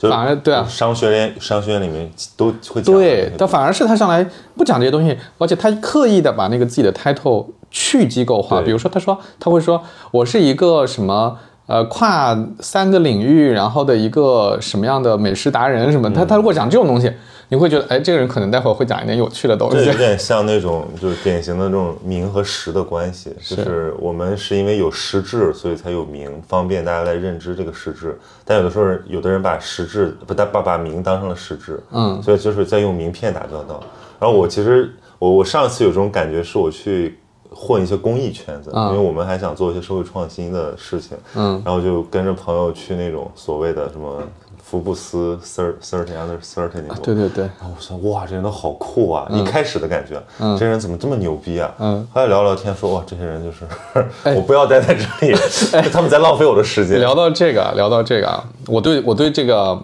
[0.00, 2.94] 对，反而对啊，商学院商学院里面都会讲。
[2.94, 4.24] 对，但反而是他上来
[4.56, 11.38] 不讲这些东西，而且他刻意的把那个自己的 title 去机构化，比如说他说他会说我是一个什么。
[11.68, 16.10] 呃，跨三个领域，然后的一个什么样的美食达人什么？
[16.14, 17.12] 他他如果讲这种东西，
[17.48, 19.84] 你会觉得，哎，这个人可能待会儿会讲一点有趣的东西。
[19.86, 28.18] 有点像那种就是典型的那种名和实的关系，就是我们是因为有实质，所以才有名，方便大家来认知这个实质。
[28.44, 33.82] 但有的时候，有的人把实质不，他把把名当成了实质，嗯，所以就是在用名片打交道。
[34.20, 37.18] 然后我其实我我上次有这种感觉，是我去。
[37.50, 44.22] 混一些公益圈子，因为我们还想做一些社会创新的事情，嗯，然后就跟着朋友去那种所谓的什么
[44.70, 49.26] 福布斯 thirty thirty under thirty 那种，对对对，然后我说哇，这人都好酷啊！
[49.30, 51.72] 一开始的感觉，嗯，这人怎么这么牛逼啊？
[51.78, 53.66] 嗯，后来聊聊天说哇，这些人就是
[54.36, 55.34] 我不要待在这里，
[55.90, 57.00] 他们在浪费我的时间。
[57.00, 59.80] 聊到这个，聊到这个，我对我对这个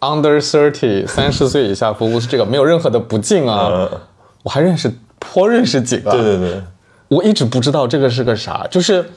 [0.00, 3.88] under thirty 三十岁以下福布斯这个没有任何的不敬啊，
[4.42, 6.62] 我还认识颇认识几个，对对对。
[7.08, 9.08] 我一直不知道这个是个啥，就是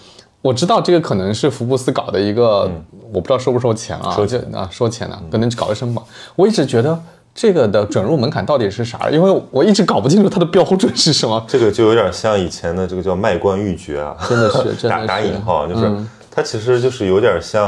[0.41, 2.69] 我知道这个可能是福布斯搞的一个，
[3.11, 4.13] 我不知道收不收钱啊？
[4.15, 6.01] 收钱啊，收钱的，可能搞的什么？
[6.35, 6.97] 我一直觉得
[7.33, 9.09] 这个的准入门槛到底是啥？
[9.09, 11.43] 因为我一直搞不清楚它的标准是什么。
[11.47, 15.91] 这个就有点像以前的这个叫卖官鬻爵啊， 真的是打打引号，就是
[16.31, 17.67] 它其实就是有点像，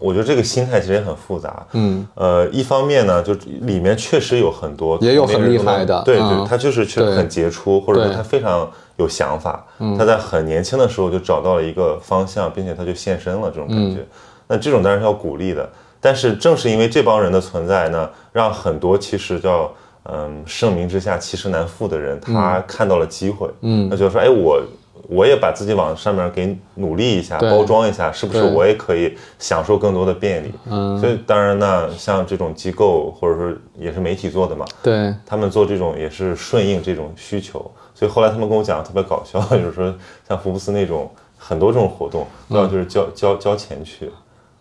[0.00, 1.66] 我觉得这个心态其实也很复杂。
[1.72, 8.70] 嗯，呃，一方面呢，就里面确实有很多也有很厉害的，对对，他就是确实很杰出，或者说他非常。
[9.00, 9.66] 有想法，
[9.98, 14.06] 他在很年轻的时候就找到了一个方向，并且他就现身了，这种感觉。
[14.46, 15.68] 那这种当然是要鼓励的。
[16.02, 19.70] 但是正是因为这帮人的存在呢，让很多其实叫
[20.04, 24.62] 嗯盛名之下其实难副的人，他看到了机会，嗯，那就是说，哎，我
[25.08, 30.52] 我也把自己往上面给努力一下，包装一下，是不是我也可以享受更多的便利？
[30.70, 37.70] 嗯，所以当然呢，像这种机构或者说也是媒体做的嘛，对，他们做这种也是顺应这种需求。
[38.00, 39.94] 所以后来他们跟我讲特别搞笑， 就是说
[40.26, 44.10] 像福布斯那种很多这种活动都要就是交交交钱去，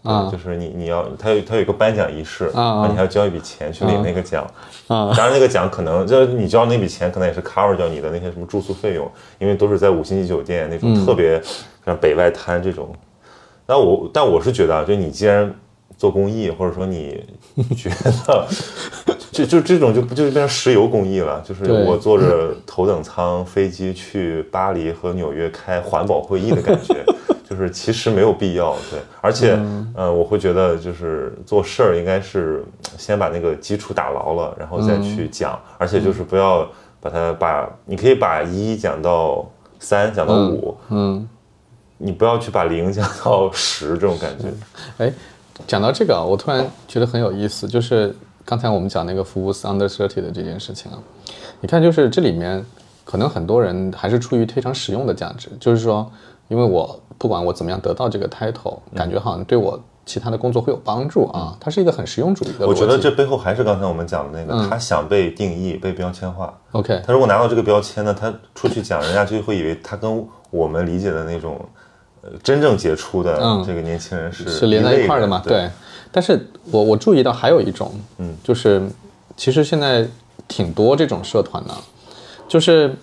[0.04, 4.46] 啊，就是你你要他有他有一个颁奖仪式啊，你还要交一笔钱去领那个奖。
[4.90, 11.42] 啊，当然那个奖可能就是你交那笔钱可能也是 cover 掉你的那些什么住宿费用，因为都是在五星级酒店那种特别
[11.86, 12.94] 像北外滩这种。
[13.66, 15.50] 那我但我是觉得啊，就你既然
[16.00, 17.24] 做公益，或者说你
[17.78, 17.92] 觉
[18.26, 18.48] 得。
[19.32, 21.40] 就就这种就不就是变成石油公益了？
[21.48, 26.96] 就是我坐着头等舱飞机去巴黎和纽约开环保会议的感觉，
[27.48, 28.76] 就是其实没有必要。
[28.90, 29.58] 对，而且，
[29.96, 32.66] 呃，我会觉得就是做事儿应该是
[32.98, 35.58] 先把那个基础打牢了，然后再去讲。
[35.78, 36.68] 而且就是不要
[37.00, 39.48] 把它把，你可以把一讲到
[39.80, 41.30] 三，讲到五，嗯，
[41.98, 44.48] 你不要去把零讲到十这种感觉。
[44.98, 45.14] 哎，
[45.68, 48.16] 讲到这个，我突然觉得很有意思，就是。
[48.46, 50.98] 刚才我们讲那个福布斯 under thirty 的这件事情啊，
[51.62, 52.66] 你看，就是这里面
[53.06, 56.12] 可能很多人还是出于非常实用的价值，就是说，
[56.48, 62.66] 因为我不管我怎么样得到这个 title，感觉好像对我其他的工作会有帮助啊，它是一个很实用主义的。
[62.66, 66.52] 我觉得这背后还是刚才我们讲的那个，他想被定义、被标签化。
[66.72, 71.70] OK，他如果拿到这个标签呢，他出去讲，人家就会以为他跟我们理解的那种呃
[72.44, 75.42] 真正杰出的这个年轻人是是连在一块儿的嘛？
[75.46, 75.70] 对。
[76.12, 78.82] 但是我我注意到还有一种，嗯，就是
[79.38, 80.08] 其实现在
[80.48, 81.74] 挺多这种社团的，
[82.48, 82.96] 就是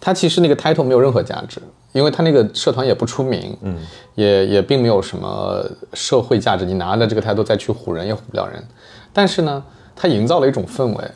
[0.00, 3.76] 他其实那个 title 没有任何价值，因为他那个社团也不出名，嗯，
[4.14, 8.62] 也也并没有什么社会价值，你拿着这个 title 再去唬人也唬不了人。
[9.12, 9.60] 但是呢，
[9.96, 11.10] 他营造了一种氛围，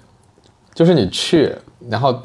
[0.74, 1.54] 就是你去，
[1.88, 2.20] 然后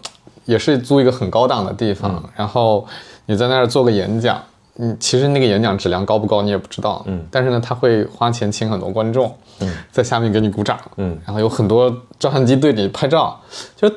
[0.46, 2.88] 也是租一个很高档的地方，然后
[3.28, 4.44] 你在那儿做个演讲。
[4.78, 13.40] 嗯，其实那个演讲质量高不高你也不知道，嗯，但是呢，他会花钱请很多观众，嗯，在下面给你鼓掌，嗯，然后有很多照相机对你拍照，
[13.76, 13.92] 就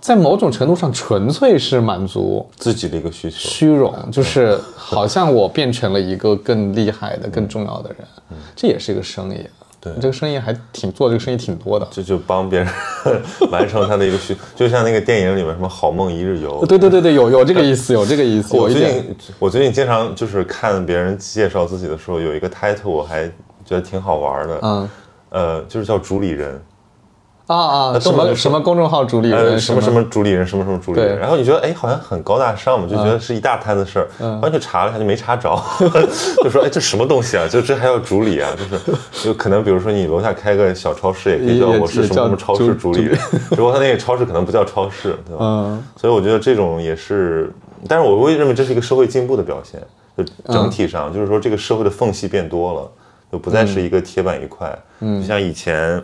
[0.00, 8.06] 在某种程度上纯粹是满足自己的一个需求，虚荣，就是好像我变成了一个更厉害的、更重要的人，
[8.54, 9.44] 这也是一个生意。
[9.82, 12.68] 对，这个生意还挺做，这个生意挺多的，就就帮别人
[13.50, 16.64] 完成他的一个需，就像那个电影里面什么“好梦一日游”。
[16.68, 18.56] 对对对对，有有这个意思，有这个意思。
[18.56, 23.26] 我最近我最近经常就是看别人介绍自己的时候，有一个 title 我还
[23.64, 24.88] 觉得挺好玩的，嗯，
[25.30, 26.62] 呃，就是叫主理人。
[27.52, 30.02] 啊啊，什么什么公众号主理人，什么什么？
[30.04, 35.54] 主理人，什么什么主理人，然后你觉得哎，好像很高大上嘛，就觉得是一大摊子事儿，完全查了一下就没查着，
[36.42, 37.46] 就说哎，这什么东西啊？
[37.48, 38.50] 就这还要主理啊？
[38.56, 43.18] 就是就可能比如说你楼下开个小超市，也可以叫我是什么什么超市主理人，
[43.50, 45.40] 只不过他那个超市可能不叫超市，对吧？
[45.40, 47.52] 嗯，所以我觉得这种也是，
[47.86, 49.80] 但是我会认为这是一个社会进步的表现，
[50.16, 52.90] 就整体上就是说这个社会的缝隙变多了，
[53.30, 56.02] 就不再是一个铁板一块，嗯，就像以前。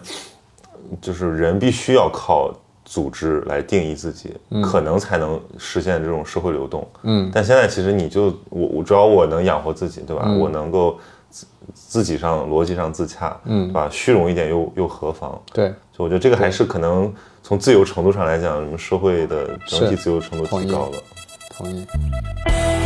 [1.01, 2.53] 就是人必须要靠
[2.85, 6.89] 组织来定义自己，可能才能实现这种社会流动。
[7.03, 10.27] 嗯，但现在其实你就我我只要我能养活自己，对吧？
[10.39, 10.99] 我能够
[11.31, 13.89] 自自己上逻辑上自洽，嗯，吧？
[13.91, 15.39] 虚荣一点又又何妨？
[15.53, 17.13] 对，就我觉得这个还是可能
[17.43, 20.93] 从自由程度上来讲，社会的整体自由程度提高了。
[21.57, 21.87] 同意。
[21.87, 22.78] 我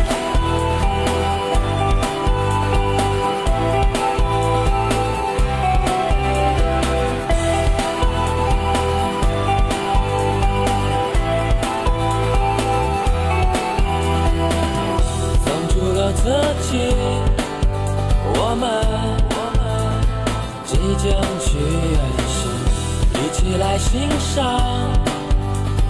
[23.90, 24.40] 欣赏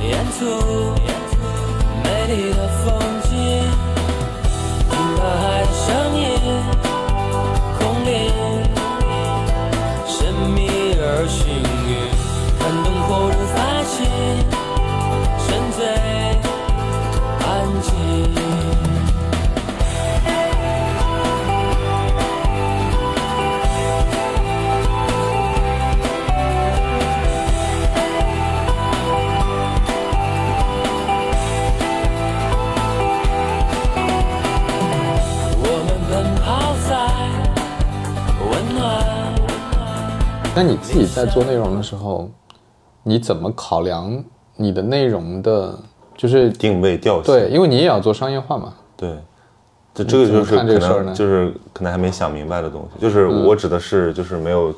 [0.00, 0.40] 沿途
[2.02, 3.30] 美丽的风景，
[4.90, 5.86] 听大海的声
[6.18, 6.22] 音，
[40.54, 42.30] 那你自己在做内容的时候，
[43.02, 44.22] 你怎么考量
[44.54, 45.74] 你的内容的，
[46.14, 47.24] 就是定位调性？
[47.24, 48.74] 对，因为你也要做商业化嘛。
[48.94, 49.16] 对，
[49.94, 53.00] 这这个就是可能就是可能还没想明白的东西。
[53.00, 54.74] 就是我指的是，就是没有，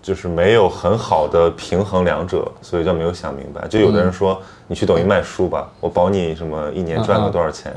[0.00, 3.68] 就是没有很好的平衡两者，所以叫没有想明白。
[3.68, 7.70] 就有的人说，你去抖音卖书吧，我保你什么一年赚个多少钱。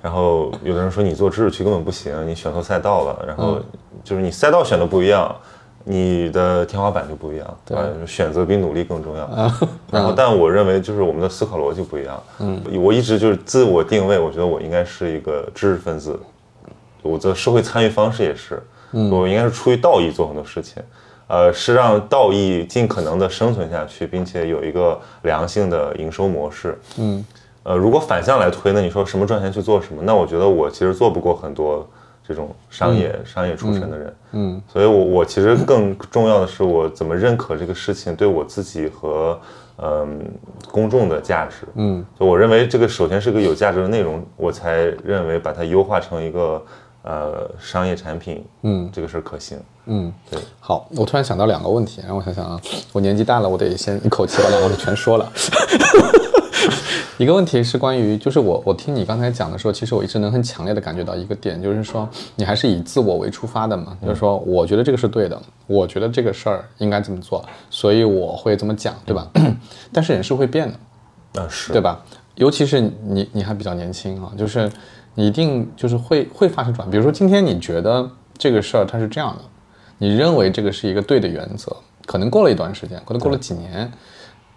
[0.00, 3.24] 然后有的人说你做知识区根本不行，你选错赛道了。
[3.26, 3.58] 然后
[4.02, 5.36] 就是你赛道选的不一样。
[5.90, 9.26] 你的天花板就不一样，对，选择比努力更重要。
[9.90, 12.22] 然后，但我认为就是我们的思考逻辑不一样。
[12.40, 16.20] 嗯，我一直就是自我定位，我觉得我应该是一个知识分子，
[17.00, 18.62] 我的社会参与方式也是，
[19.10, 20.82] 我应该是出于道义做很多事情，
[21.26, 26.78] 呃，是让道义尽可能的生存下去，并且有一个良性的营收模式。
[26.98, 27.24] 嗯，
[27.62, 30.02] 呃，如果反向来推，那你说什么赚钱去做什么？
[30.04, 31.88] 那我觉得我其实做不过很多。
[32.28, 39.40] 这种商业商业出身的人，嗯，所以，我我其实更重要的是，我怎么认可这个事情对我自己和
[39.78, 40.20] 嗯
[40.70, 46.62] 公众的价值，嗯，就我认为这个首先是个有价值的内容，我才认为把它优化成一个
[47.02, 50.38] 呃商业产品，嗯，这个事儿可行，嗯，对。
[50.60, 52.60] 好，我突然想到两个问题，让我想想啊，
[52.92, 55.32] 我年纪大了，我得先一口气把两个问题全说了。
[57.18, 69.28] 一个问题是关于，就是我我听你刚才讲的时候，其实我一直能很强烈的感觉到一个点，就是说你还是以自我为出发的嘛，就是说我觉得这个是对的，我觉得这个事儿应该这么做，所以我会这么讲，对吧？
[69.92, 70.72] 但是人是会变
[71.32, 72.00] 的，啊是，对吧？
[72.36, 74.70] 尤其是你你还比较年轻啊，就是
[75.16, 79.42] 你一定就是会会发生转变，比如说今天你觉得这个事儿它是这样的，
[79.98, 83.90] 你认为这个是一个对的原则，可能过了一段时间，可能过了几年，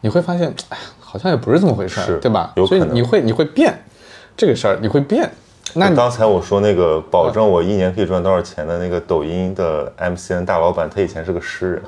[0.02, 0.84] 你会发现，哎呀。
[1.12, 2.54] 好像也不是这么回事儿，对吧？
[2.66, 3.78] 所以你会你会变，
[4.38, 5.30] 这个事儿你会变。
[5.74, 11.82] 那刚才我说那个保证我一年可以赚多少钱的那个抖音的 MCN 大老板，他以前是个诗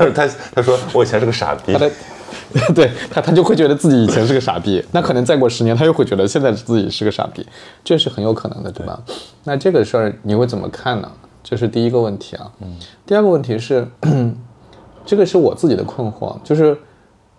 [0.00, 1.88] 人， 他他说我以前是个傻逼，他
[2.74, 7.46] 对他他就会觉得自己以前是个傻逼，那可能再过十年他又会觉得现在自己是个傻逼，
[7.84, 9.00] 这是很有可能的，对吧？
[9.44, 11.08] 那这个事儿你会怎么看呢？
[11.44, 12.50] 这是第一个问题啊。
[12.60, 12.76] 嗯。
[13.06, 13.86] 第二个问题是，
[15.06, 16.76] 这个是我自己的困惑，就是。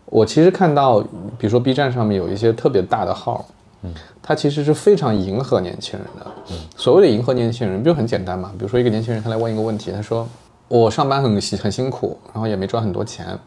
[0.10, 1.00] 我其实看到，
[1.38, 3.46] 比如说 B 站上面有一些特别大的号，
[3.84, 6.26] 嗯，它其实是非常迎合年轻人的。
[6.52, 10.28] 嗯，所谓的迎合年轻人，不就很简单嘛，比如说一个年轻人他来问一个问题，他说
[10.68, 13.38] 我上班很辛很辛苦，然后也没赚很多钱，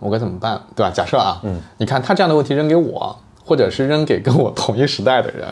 [0.00, 0.60] 我该怎么办？
[0.74, 0.90] 对吧？
[0.90, 3.14] 假设啊，嗯，你看他这样的问题扔给我，
[3.44, 5.46] 或者是扔给跟我同一时代的人，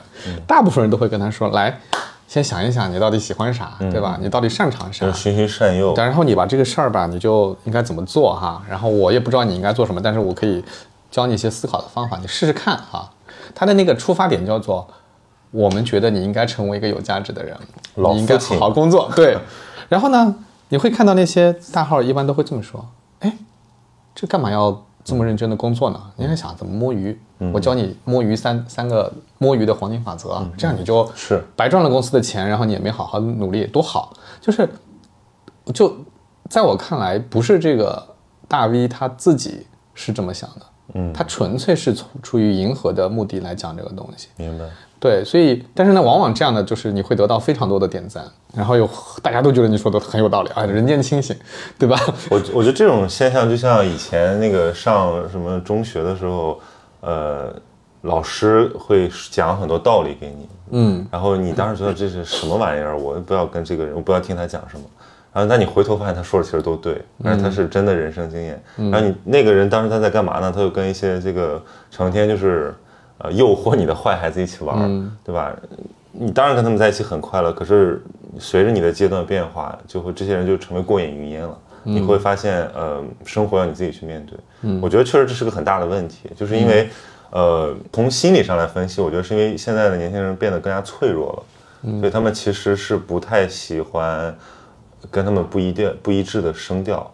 [0.47, 1.79] 大部分人都会跟他说来。
[2.35, 4.19] 先想一想，你到底喜欢啥，对吧？
[4.21, 5.09] 你到底擅长啥？
[5.13, 5.95] 循循善诱。
[5.95, 8.61] 然后你把这个事儿吧，你就应该怎么做哈？
[8.69, 10.65] 然后我也不知道你应该做什么，但是我可以
[11.13, 13.09] 教你一些思考的方法，你试试看哈。
[13.55, 14.85] 他的那个出发点叫做，
[15.53, 17.57] 我们觉得你应该成为一个有价值的人，
[17.95, 19.09] 你应该好好工作。
[19.15, 19.39] 对。
[19.89, 20.35] 然后呢，
[20.71, 22.85] 你会看到那些大号一般都会这么说：，
[23.21, 23.33] 哎，
[24.13, 26.01] 这干嘛要这么认真的工作呢？
[26.17, 27.17] 你还想怎么摸鱼？
[27.53, 34.15] 我教你摸鱼三三个摸鱼的黄金法则，这样你就是白赚了公司的钱，然后你也没好好努力，多好。
[34.41, 34.67] 就是
[35.75, 35.95] 就
[36.49, 38.03] 在我看来，不是这个
[38.49, 44.29] 大 V 他自己是这么想的，嗯，他纯粹是出出于迎合的目的来讲这个东西。
[44.37, 44.65] 明白。
[45.05, 48.25] 对，所以但是呢，往往这样的就是你会得到非常多的点赞，
[48.57, 48.89] 然后有
[49.23, 51.37] 大家都觉得你说的很有道理啊，人间清醒，
[51.79, 52.01] 对吧？
[52.31, 56.59] 我我觉得这种现象就像以前那个上什么中学的时候，
[57.03, 57.55] 呃，
[58.01, 64.85] 老师会讲很多道理给你，嗯，然后你当时觉得这是什么玩意儿，我不要跟这个人，我不要听他讲什么，
[65.35, 68.59] 然后但你回头发现他说的其实都对，但是他是真的人生经验，
[68.91, 70.51] 然后你那个人当时他在干嘛呢？
[70.51, 72.75] 他就跟一些这个成天就是。
[73.19, 74.77] 呃，诱惑你的坏孩子一起玩，
[75.23, 75.55] 对吧？
[76.11, 78.03] 你当然跟他们在一起很快乐，可是
[78.39, 81.59] 随着你的阶段变化，就会这些人就成为过眼云烟了。
[81.87, 84.39] 你会发现，呃，生活要你自己去面对。
[84.63, 86.89] 嗯，我觉得确实这是个很大的问题，就是因为，
[87.31, 94.35] 呃，从心理上来分析，我觉得是因为现在的年轻人变得更加脆弱了，所以他们其实是不太喜欢
[95.11, 97.13] 跟他们不一定不一致的声调，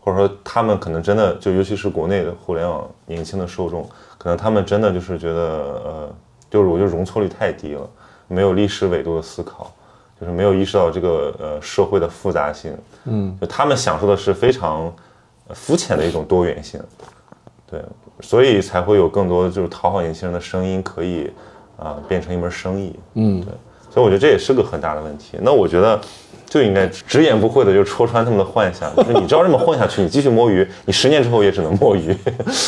[0.00, 3.88] 或者说他们可能真的就尤其是国内的互联网年轻的受众。
[4.18, 6.14] 可能他们真的就是觉得，呃，
[6.50, 7.88] 就是我觉得容错率太低了，
[8.26, 9.72] 没有历史维度的思考，
[10.20, 14.92] 就是没有意识到这个呃社会的复杂性，嗯，就他们享受的是非常
[15.54, 16.80] 肤浅的一种多元性，
[17.70, 17.80] 对，
[18.20, 21.30] 所以才会有更多就是讨好年轻人的声音可以
[21.78, 23.52] 啊变成一门生意，嗯，对，
[23.88, 25.38] 所以我觉得这也是个很大的问题。
[25.40, 26.00] 那我觉得
[26.44, 32.12] 就应该直言不讳的就戳穿他们的幻想，就是你只要这么混下去，你继续摸鱼，你十年之后也只能摸鱼，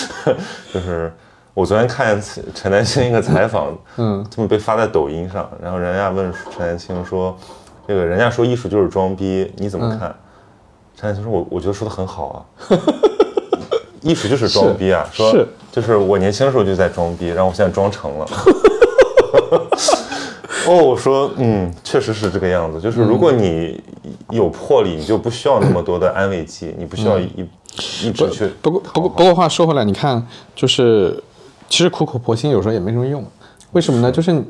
[0.72, 1.12] 就是。
[1.60, 2.18] 我昨天看
[2.54, 7.36] 陈丹青一个采访，嗯，他们被发在抖音上，然后人家问陈丹青说
[7.86, 10.08] ：“这个人家说艺术就是装逼，你怎么看？”
[10.96, 12.40] 陈丹青说：“我我觉得说的很好啊，
[14.00, 15.30] 艺术就是装逼啊，说
[15.70, 18.26] 就是我年轻的时候就在装逼，然后我现在装成了。
[20.66, 23.78] ”哦，我说嗯，确实是这个样子，就是如果你
[24.30, 27.46] 有魄力，你就不需要那么多的安慰剂，你不需要一
[28.02, 28.48] 一直去。
[28.62, 31.22] 不过不过不过话说回来，你看就是。
[31.70, 33.24] 其实苦口婆心有时候也没什么用，
[33.72, 34.12] 为什么呢？
[34.12, 34.42] 就是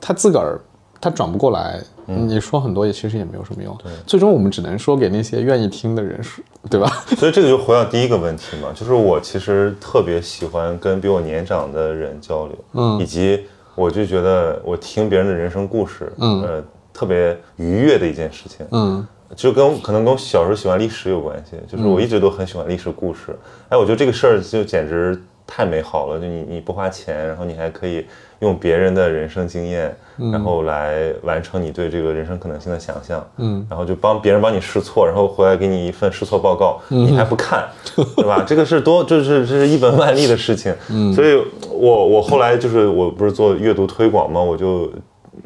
[0.00, 0.58] 他自个儿
[1.00, 3.76] 他转不过来，你说很多也其实也没有什么用。
[3.82, 6.86] 对，最终我们只能说给那些愿意听的人说， 对吧？
[7.18, 13.44] 所以这个就回到第一个问题嘛，就是我其实特别喜欢跟比我年长的人交流，嗯，以及
[13.74, 23.36] 我就觉得我听别人的人生故事，嗯，呃，特别愉悦的一件事情，嗯，就跟可能跟我小时候喜欢历史有关系，就是我一直都很喜欢历史故事，
[23.68, 25.20] 哎，我觉得这个事儿就简直。
[25.46, 28.04] 太美好了，就你你不花钱，然后你还可以
[28.40, 29.94] 用别人的人生经验，
[30.32, 37.68] 然后来完成你对这个人生可能性的想象，嗯，然后就帮别人帮你试错，然后回来给你一份试错报告，你还不看，
[38.16, 38.44] 对吧？
[38.46, 41.40] 这个是多，这是这是一本万利的事情，嗯，所以
[41.70, 44.90] 我我后来就是我不是做阅读推广嘛，我就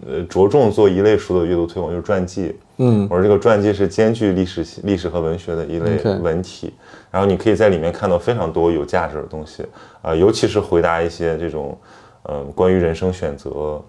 [0.07, 6.73] 呃着重做一类书的阅读推广，就是传记，嗯，我说这个传记是兼具历史历史和文学的一类文体。
[7.11, 9.67] 然后你可以在里面看到非常多有价值的东西，
[10.01, 11.77] 啊，尤其是回答一些这种，
[12.23, 13.83] 嗯，关于人生选择，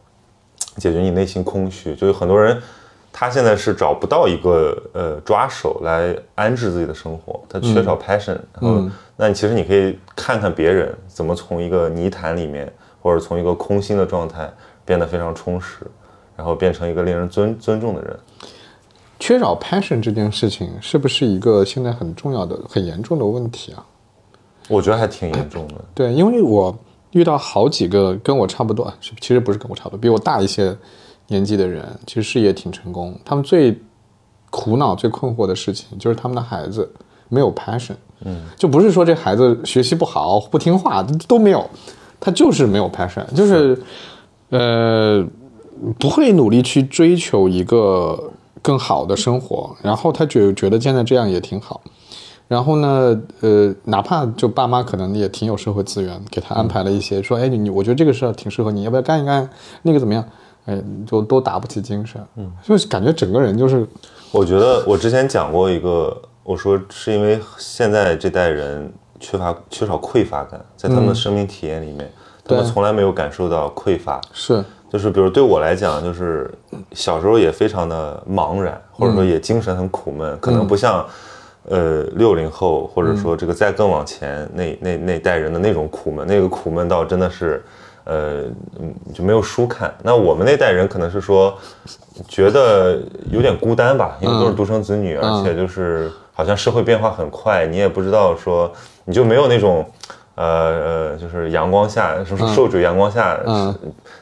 [0.76, 1.96] 解决你内心空虚。
[1.96, 2.62] 就有很多人，
[3.14, 8.38] 他现在是找不到一个呃抓手来安置自己的生活，他缺少 passion。
[8.60, 12.70] 然后，那其实你可以看看别人怎么从一个泥潭里面，
[13.02, 14.52] 或者从一个空心的状态
[14.84, 15.86] 变得非常充实，
[16.36, 18.20] 然后变成一个令人尊尊重的人。
[19.22, 23.86] 缺少 passion 这件事情是不是一个现在很重要的、很严重的问题啊？
[24.68, 25.76] 我觉得还挺严重的。
[25.94, 26.76] 对，因为我
[27.12, 30.76] 遇到好几个跟我差不多，其实不是跟我差不多，比我大一些
[31.28, 33.16] 年纪的人，其实事业挺成功。
[33.24, 33.80] 他们最
[34.50, 36.92] 苦恼、最困惑的事情就是他们的孩子
[37.30, 37.96] 没有 passion。
[38.26, 41.70] 嗯，就不是说这孩子学习不好、不听话都没有，
[42.20, 43.80] 他就是没有 passion，就是
[44.50, 45.24] 呃
[46.00, 48.32] 不会努力去追求一个。
[48.62, 51.82] 更好的生活，然后他觉觉得现在这样也挺好，
[52.48, 59.50] 然后呢，呃，哪怕就爸妈可能也挺有社会资源，给他安排了一些，说，哎，你我觉得这个事儿挺适合你，要不要干一干？
[59.82, 60.24] 那个怎么样？
[60.66, 63.88] 哎，就都打不起精神，嗯，就是感觉整个人就是，
[64.32, 72.08] 我觉得我之前讲过一个，我说是因为现在这代人缺乏缺少匮乏感，在他们的生命体验里面，
[72.44, 74.64] 他们从来没有感受到匮乏，是。
[74.92, 76.52] 就是比如对我来讲，就是
[76.92, 81.06] 小时候也非常的茫然，或者说也精神很苦闷，可能不像，
[81.70, 87.64] 呃六零后或者说这个再更往前那那那代人的那种苦闷，那个苦闷到真的是，
[88.04, 88.44] 呃
[89.14, 89.94] 就没有书看。
[90.04, 91.58] 那我们那代人可能是说，
[92.28, 93.00] 觉得
[93.32, 98.70] 有点孤单吧，因为都是独生子女，而且就是好像社会变化很快，你也不知道说。
[99.04, 99.84] 你就没有那种。
[100.42, 103.40] 呃呃，就是阳光下，是不是受制阳光下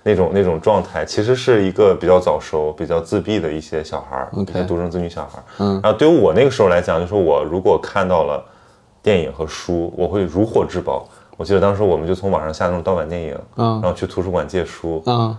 [0.03, 5.43] 那种那种状态，其实是一个比较早熟、比较自闭的一些小孩儿，一些独生子女小孩儿。
[5.59, 8.43] 嗯，然后对于我那个时候来讲，就是我如果看到了
[9.01, 11.07] 电影和书，我会如获至宝。
[11.37, 15.37] 我记得当时我们就从网上下那种盗版电影，嗯，然后去图书馆借书，嗯，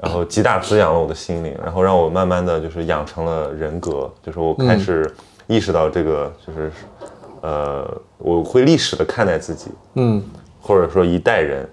[0.00, 5.14] 然后极大滋养了我的心灵，然后让我慢慢的就是养成了人格，就是我开始
[5.46, 6.72] 意识到这个就是。
[7.42, 7.84] 呃，
[8.18, 10.22] 我会历史的看待自己，嗯，
[10.60, 11.68] 或者说一代人，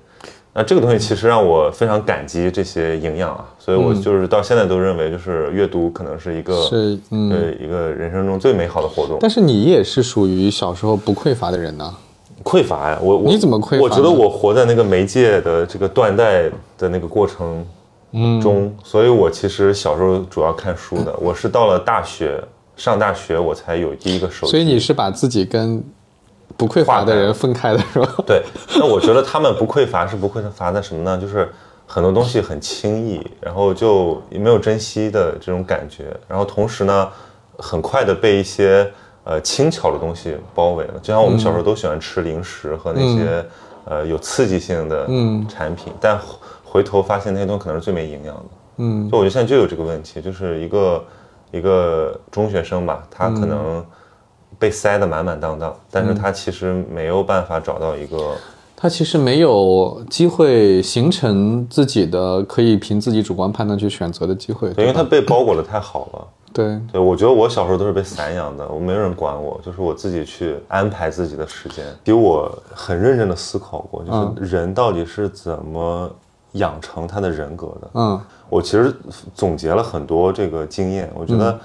[0.52, 9.20] 那这个东西其实让我非常感激这些营养啊，所以我就是到现在都认为，就是阅读可能是一个是呃一个人生中最美好的活动。
[9.22, 11.96] 但是你也是属于小时候不匮乏的人呢？
[12.44, 13.84] 匮乏呀，我我你怎么匮乏？
[13.84, 16.50] 我觉得我活在那个媒介的这个断代
[16.80, 17.64] 的那个过程
[18.42, 22.44] 中，所以我其实小时候主要看书的，我是到了大学。
[22.80, 25.84] 上大学我才有第一个手机，所以你是把自己跟
[26.56, 28.24] 不匮乏的人分开的是吧？
[28.26, 28.42] 对，
[28.76, 31.18] 那我觉得他们不匮乏是不匮乏在什么呢？
[31.18, 31.48] 就是
[31.86, 37.10] 很多东西很轻易，然后就没有珍惜的这种感觉，然后同时呢，
[37.58, 38.90] 很快的被一些
[39.26, 40.94] 呃轻巧的东西包围了。
[41.02, 43.46] 就像我们小时候都喜欢吃零食和那些
[43.84, 45.06] 呃有刺激性的
[45.50, 46.18] 产品，但
[46.64, 48.44] 回头发现那些东西可能是最没营养的。
[48.78, 51.04] 嗯，就我觉得现在就有这个问题，就是一个。
[51.52, 53.84] 一个中学生吧，他可能
[54.58, 58.36] 被塞得满满当当，但是他其实没有办法找到一个，
[58.76, 66.28] 他其实没有机会形成自己的可以凭自己主观判断去选择的机会，因为他被包裹的太好了。
[66.52, 66.80] 对。
[66.92, 71.86] 对，我觉得我小时候都是被散养的，我没有人管我，就是我自己去安排自己的时间。
[72.04, 76.10] 其实我很认真的思考过，就是人到底是怎么
[76.54, 77.90] 养成他的人格的。
[77.94, 78.22] 嗯。
[78.50, 78.92] 我其实
[79.36, 81.60] 总结了很多这个经验，我觉得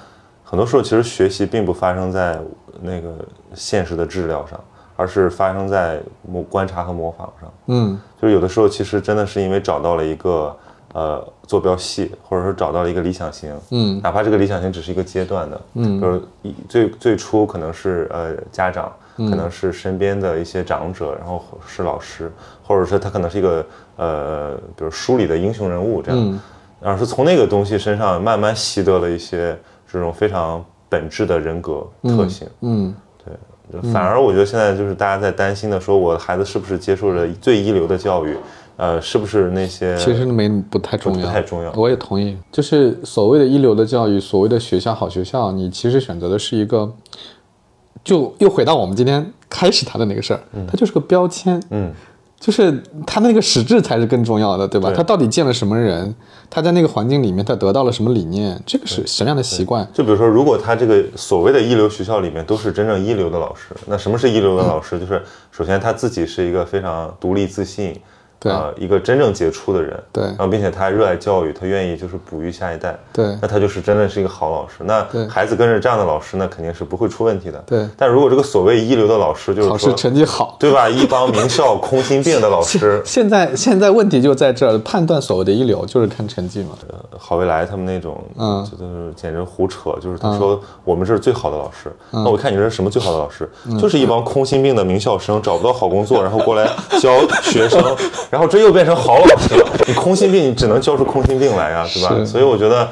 [0.45, 2.39] 很多时候其实学习并不发生在
[2.83, 3.17] 那个
[3.55, 4.61] 现实的治疗上，
[4.97, 7.51] 而是发生在模观察和模仿上。
[7.69, 10.55] 嗯，就是有的时候其实真的是因为找到了一个
[10.93, 13.59] 呃坐标系，或者说找到了一个理想型。
[13.71, 15.61] 嗯，哪怕这个理想型只是一个阶段的。
[15.73, 16.23] 嗯，就是
[16.69, 26.41] 最最初可能是呃家长，可能是身边的一些长者，然后是老师，或者说他可能是一个呃比如书里的英雄人物这样。
[26.81, 29.59] 然后是从那个东西身上慢慢习得了一些
[29.91, 32.47] 这种非常本质的人格特性。
[32.61, 32.95] 嗯，
[33.25, 33.91] 对。
[33.91, 38.37] 反而我觉得现在就是大家在担心的，说我的孩子是不是接受了最一流的教育？
[38.77, 39.97] 呃，是不是那些？
[39.97, 41.73] 其实没不太重要，不太重要。
[41.73, 46.93] 我也同意，就是所谓的一流的教育，所谓的学校好学校，你其实选择的是一个，
[48.05, 50.41] 就又回到我们今天开始谈的那个事儿，
[50.71, 51.61] 它就是个标签。
[51.71, 51.93] 嗯。
[52.41, 54.93] 就是他那个实质才是更重要的，对吧？
[54.95, 56.15] 他到底见了什么人？
[56.51, 58.61] 他在那个环境里面，他得到了什么理念？
[58.67, 59.89] 这个是什么样的习惯？
[59.95, 64.99] 就比如说，如果他这个所谓的一流学校里面都是真正一流的老师，那什么是一流的老师？
[65.01, 67.99] 就是首先他自己是一个非常独立自信。
[68.53, 74.85] 啊，一个真正杰出的人，对，然后并且他热爱教育，他愿意就是哺育下一代，对，那他就是真的是一个好老师。
[74.85, 77.63] 那孩子跟着这样的老师，那肯定是不会出问题的。
[77.67, 80.89] 对，但如果这个所谓一流的老师就是考试成绩好，对吧？
[80.89, 86.71] 一帮名校空心病的老师， 现在现在问题就在这儿，判断所谓的一流就是看成绩嘛。
[87.27, 93.49] 郝未来他们那种，嗯，就是简直胡扯，就是他说我们这是最好的老师，那我看你这是什么最好的老师？
[93.81, 96.69] 就是一帮空心病的名校生 找不到好工作，然后过来
[97.01, 97.83] 教学生，
[98.31, 99.15] 然后这又变成好。
[99.15, 102.25] 好老师了，你空心病，你只能教出空心病来呀，对吧？
[102.27, 102.89] 所以我觉得，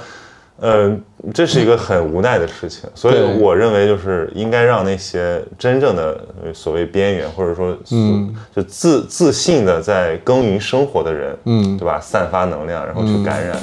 [0.61, 1.03] 嗯，
[1.35, 2.89] 这是一个很无奈的事情。
[2.95, 6.17] 所以我认为，就是应该让那些真正的
[6.55, 11.99] 所谓边缘，或者说，嗯，就自自信的在耕耘生活的人，嗯，对吧？
[12.01, 13.57] 散发能量，然后去感染。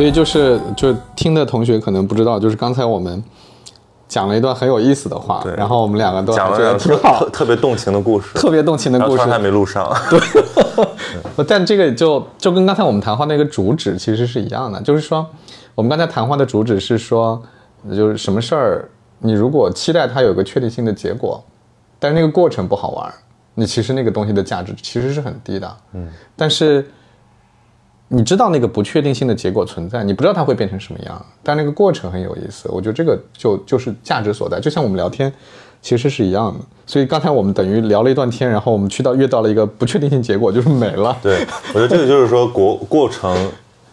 [0.00, 3.22] 所以就是就听的同学可能不知道，就是刚才我们
[4.08, 9.94] 讲了一段很有意思的话，然后我们两个都讲了挺好，特别动情的故事，特别动情的故事还没录上。
[10.08, 15.26] 对， 但这个就就跟刚才我们谈话那个主旨其实是一样的，就是说
[15.74, 17.42] 我们刚才谈话的主旨是说，
[17.94, 18.88] 就是什么事儿，
[19.18, 21.44] 你如果期待它有个确定性的结果，
[21.98, 23.12] 但是那个过程不好玩，
[23.54, 25.76] 你其实那个东西的价值其实是很低的。
[25.92, 26.90] 嗯，但是。
[28.12, 32.68] 你知道那个不确定性的结果存在，你不知道它会变成什么样，但那个过程很有意思。
[32.68, 35.32] 我觉得这个就就是价值所在，就像我们聊天，
[35.80, 36.58] 其实是一样的。
[36.86, 41.16] 所以刚才我们等于聊了一段天，然后我们去到遇到了一个不确定性结果，就是没了。
[41.22, 43.48] 对， 我觉得这个就是说过过程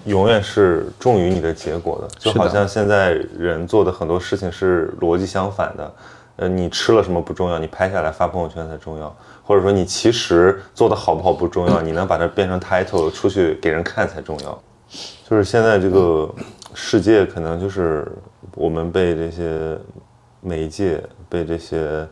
[0.05, 5.93] 永远是重于你的结果的，就好像现在人做的很多事情是逻辑相反的。
[6.37, 9.15] 呃，你吃了什么不重要，你拍下来发朋友圈才重要。
[9.47, 14.61] 或者说你其实做的好不好不重要， 你能把它变成 title 出去给人看才重要。
[15.25, 16.29] 就是现在这个
[16.73, 18.05] 世界，可能就是
[18.55, 19.77] 我们被这些
[20.41, 22.05] 媒介、被这些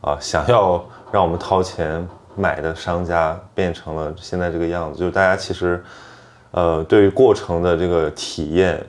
[0.00, 2.06] 啊想要让我们掏钱
[2.36, 4.98] 买的商家变成了现在这个样子。
[5.00, 5.82] 就是大家其实
[6.52, 8.80] 呃对于过程的这个体验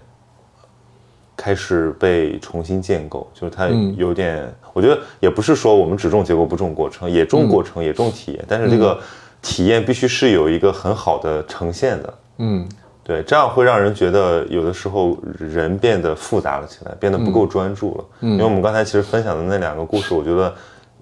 [1.36, 3.68] 开始被重新建构，就是它
[3.98, 4.54] 有点。
[4.78, 9.00] 我觉得也不是说我们只重结果不重过程，也重过程也重体验，但是这个
[9.42, 12.14] 体验必须是有一个很好的呈现的。
[12.38, 12.70] 嗯，
[13.04, 18.06] 对，这样会让人觉得有的时候人变得复杂了起来，变得不够专注了。
[18.20, 20.54] 嗯，因为我们刚才其实分享的那两个故事，我觉得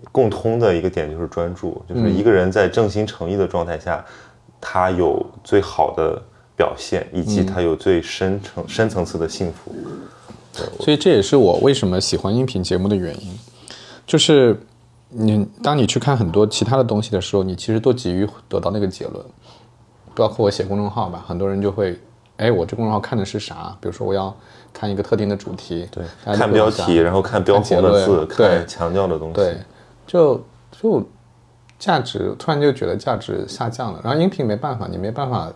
[0.09, 4.01] 共通的一个点就是专注，就是一个人在正心诚意的状态下，
[4.61, 6.21] 他有最好的
[6.55, 9.75] 表现，以及他有最深层深层次的幸福。
[10.79, 13.37] 所以这也是我为什么喜欢音频节目的原因。
[14.05, 14.59] 就是
[15.09, 19.25] 你，当你去看很多其他的东西的时候，你其实都急于得到那个结论。
[20.15, 21.99] 包括我写公众号吧，很多人就会，
[22.37, 23.75] 哎，我这公众号看的是啥？
[23.81, 24.33] 比如说我要
[24.71, 29.57] 看一个特定的主题，对，看标题，然后看标红的字，看强调的东西，对，
[30.07, 30.41] 就
[30.71, 31.03] 就
[31.77, 33.99] 价值突然就觉得价值下降了。
[34.03, 35.51] 然后音频没办法，你没办法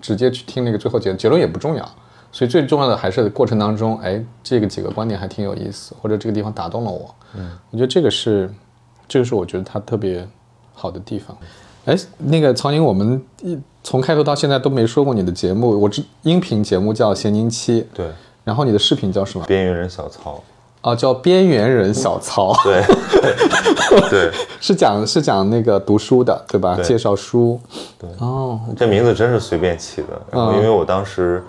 [0.00, 1.88] 直接去听那个最后结结论也不重要。
[2.34, 7.14] 所以最重要的还是过程当中，哎，这个几个观点还挺有意思，或者这个地方打动了我。
[7.36, 8.52] 嗯，我觉得这个是，
[9.06, 10.26] 这个是我觉得它特别
[10.74, 11.36] 好的地方。
[11.84, 18.08] 哎，那个曹宁，我们一从开头到现在都没说过你的节目，我知音频节目叫闲宁七，对。
[18.42, 19.46] 然后你的视频叫什么？
[19.46, 20.42] 边缘人小曹。
[20.82, 22.52] 哦，叫边缘人小曹。
[22.64, 22.82] 对。
[24.10, 24.32] 对。
[24.60, 26.76] 是讲是讲那个读书的，对吧？
[26.82, 27.60] 介绍书。
[27.96, 28.10] 对。
[28.18, 30.20] 哦，这名字真是随便起的。
[30.32, 31.40] 然后因为我当时。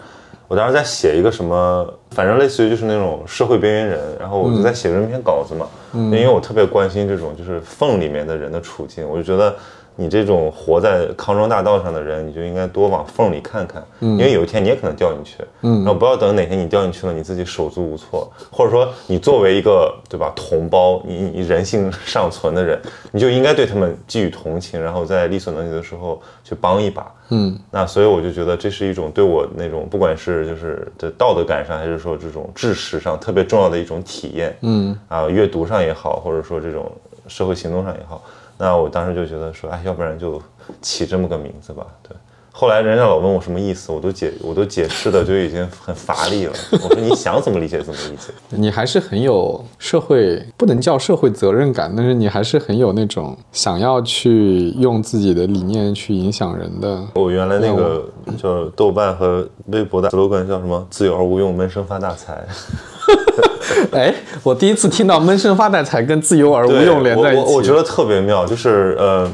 [0.47, 9.55] 我当时在写一个什么，反正类似于就是那种社会边缘人，然后我就在写这篇稿子嘛，因为我特别关心这种就是缝里面的人的处境，我就觉得。
[9.97, 15.37] 你这种活在康庄大道上的人，你就应该多往缝里看看，因为有一天你也可能掉进去。
[15.61, 22.79] 嗯，然后不要等哪天你掉进去了，你自己手足无措，或者说你作为一个对吧同胞，你你人性尚存的人，
[23.11, 27.11] 你就应该对他们寄予同情，然后在力所能及的时候去帮一把。
[27.29, 34.55] 嗯，那所以我就觉得这是一种对我那种不管是就是在道德感上，还是说这种知识上特别重要的一种体验。
[34.61, 36.91] 嗯，啊，阅读上也好，或者说这种
[37.27, 38.23] 社会行动上也好。
[38.58, 40.41] 那我当时就觉得说，哎，要不然就
[40.82, 41.86] 起这么个名字吧。
[42.08, 42.16] 对，
[42.51, 46.53] 后来人家老问我什么意思，我都解，我都解释的就已经很乏力了。
[46.72, 48.34] 我说你想怎么理解怎么理解。
[48.56, 57.03] 你还是很有社会，不能叫社会责任感，但是你还是很有那种想要去用自己的理念去影响人的。
[57.16, 60.88] 我原来那个叫豆瓣和微博的 slogan 叫什么？
[60.89, 62.41] 自由而无用，闷声发大财。
[63.91, 64.13] 哎，
[64.43, 68.45] 我第一次听到闷声发大财跟自由而无用连在一起，我我觉得特别妙。
[68.45, 69.32] 就是呃，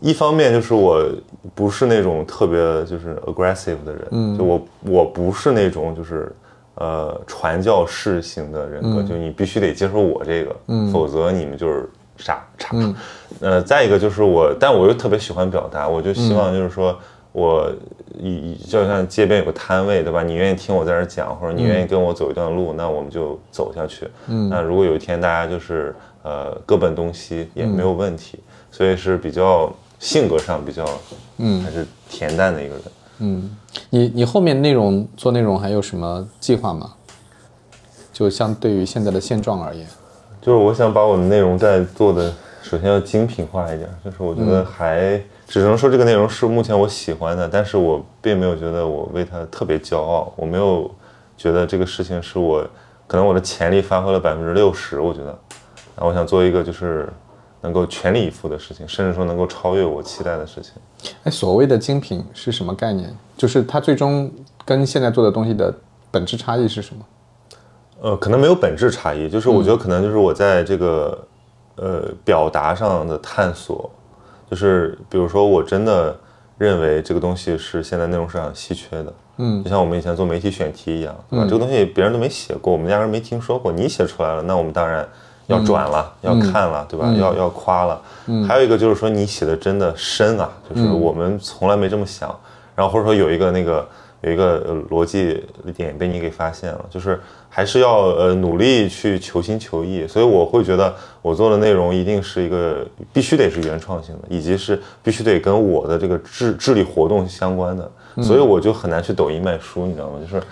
[0.00, 1.04] 一方面就是我
[1.54, 6.30] 不是那种特别就是 aggressive 的人，嗯，就我我不是那种就是
[6.76, 12.76] 呃传教士型的人格，就你必须得接受我这个，嗯，否则你们就是傻叉。
[13.40, 16.98] 呃，再一个就是我，但我又特别喜欢表达，我就希望就是说。
[17.32, 17.72] 我
[18.18, 20.22] 一就像街边有个摊位，对吧？
[20.22, 24.06] 你愿意听我在这讲，或者你愿意跟我走一段路，那我们就走下去。
[24.28, 28.38] 嗯，那如果有一天大家就是呃各奔东西也没有问题，
[28.70, 30.86] 所以是比较性格上比较
[31.38, 32.84] 嗯还是恬淡的一个人。
[33.20, 33.56] 嗯，
[33.88, 36.92] 你你后面内容做内容还有什么计划吗？
[38.12, 39.86] 就相对于现在的现状而言，
[40.42, 42.30] 就是我想把我的内容再做的，
[42.60, 45.18] 首先要精品化一点，就是我觉得还。
[45.52, 50.90] 只能说这个内容是目前我喜欢的，但是我并没有觉得我为它特别骄傲，我没有
[51.36, 52.66] 觉得这个事情是我
[53.06, 55.38] 可能我的潜力发挥了百分之六十，我觉得，
[55.96, 57.06] 那我想做一个就是
[57.60, 60.72] 能够全力以赴的事情，甚至说能够超越我期待的事情。
[61.24, 63.14] 哎，所谓的精品是什么概念？
[63.36, 64.32] 就是它最终
[64.64, 65.74] 跟现在做的东西的
[66.10, 67.04] 本质差异是什么？
[68.00, 71.26] 呃，可能没有本质差异，就是我觉得可能就是我在这个
[71.76, 73.90] 呃表达上的探索，
[74.52, 76.14] 就是比如说我真的
[76.58, 81.46] 认为这个东西是现在内容市场稀缺的，嗯，就像我们以前做媒体选题一样，对吧？
[81.48, 85.08] 这个东西别人都没写过，我们压根没听说过，你写出来了，那我们当然。
[85.48, 87.12] 要转了，要看了，对吧？
[87.18, 88.00] 要要夸了。
[88.46, 92.34] 还有一个就是说，你写的真的深啊，就是我们从来没这么想。
[92.76, 93.86] 然后或者说有一个那个
[94.22, 95.44] 有一个逻辑
[95.76, 100.06] 点被你给发现了，就是还是要呃努力去求新求异。
[100.08, 107.90] 所以我会觉得我做的内容一定是一个必须得是原创性的，以及是必须得跟我的这个智智力活动相关的。
[108.22, 110.18] 所以我就很难去抖音卖书，你知道吗？
[110.20, 110.44] 就是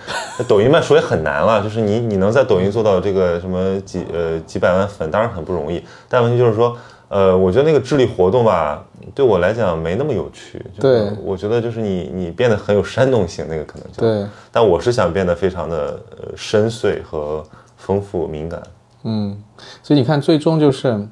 [0.49, 5.85] 抖音卖书也很难了，就是你你能在抖音做到这个什么几呃几百万粉，当然很不容易。
[6.09, 6.75] 但问题就是说，
[7.11, 8.85] 呃，我觉得那个智力活动吧，
[9.17, 10.65] 对我来讲没那么有趣。
[10.79, 14.25] 对，我觉得就是你你变得很有煽动性，那个可能就对。
[14.53, 17.45] 但我是想变得非常的呃深邃和
[17.77, 18.63] 丰富敏感。
[19.03, 19.37] 嗯，
[19.83, 21.09] 所以你看，最终就是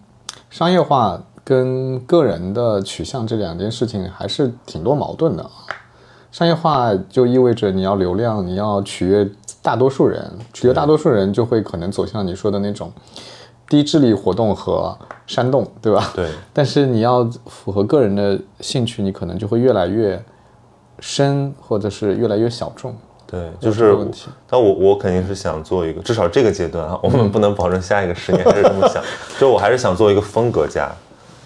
[0.48, 5.50] 商业化跟个人的取向这两件事情还是挺多矛盾的啊。
[6.30, 9.28] 商业化就意味着你要流量，你要取悦
[9.60, 12.92] 大多数人，取悦大多数人就会可能走向你说的那种
[13.68, 14.96] 低智力活动和
[15.28, 16.10] 煽动，对吧？
[16.16, 16.28] 对。
[16.52, 20.20] 但是你要符合个人的兴趣，你可能就会越来越
[20.98, 22.92] 深，或者是越来越小众。
[23.24, 24.28] 对，就是问题。
[24.48, 29.00] 但我我肯定是想做一个，至少这个阶段啊， 我们不能保证下一个十年还是这么想。
[29.38, 30.90] 就我还是想做一个风格家，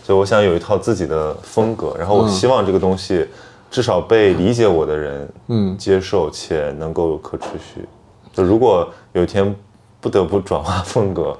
[0.02, 3.28] 就我想有一套自己的风格，然后我希望这个东西。
[3.72, 7.88] 至少被理解我的人，嗯，接受且能够可持续。
[8.30, 9.56] 就如果有一天
[9.98, 11.34] 不得不转化风格，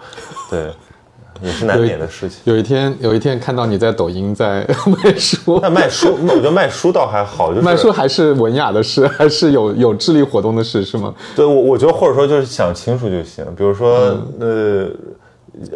[0.48, 0.72] 对，
[1.42, 2.38] 也是难免的事情。
[2.44, 11.12] 有一天，有一天看到你在抖音在卖书，那卖书，我觉得卖书倒还好，就是卖书还是文雅的事， 还是有有智力活动的事，是吗？
[11.34, 13.44] 对，我我觉得或者说就是想清楚就行。
[13.56, 14.88] 比如说，呃，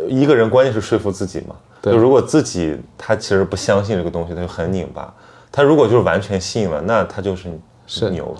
[0.09, 1.55] 一个人关键是说服自己嘛。
[1.83, 5.13] 就如果自己他其实不相信这个东西，他就很拧巴。
[5.53, 7.49] 他如果就是完全信了，那他就是
[7.87, 8.35] 是牛。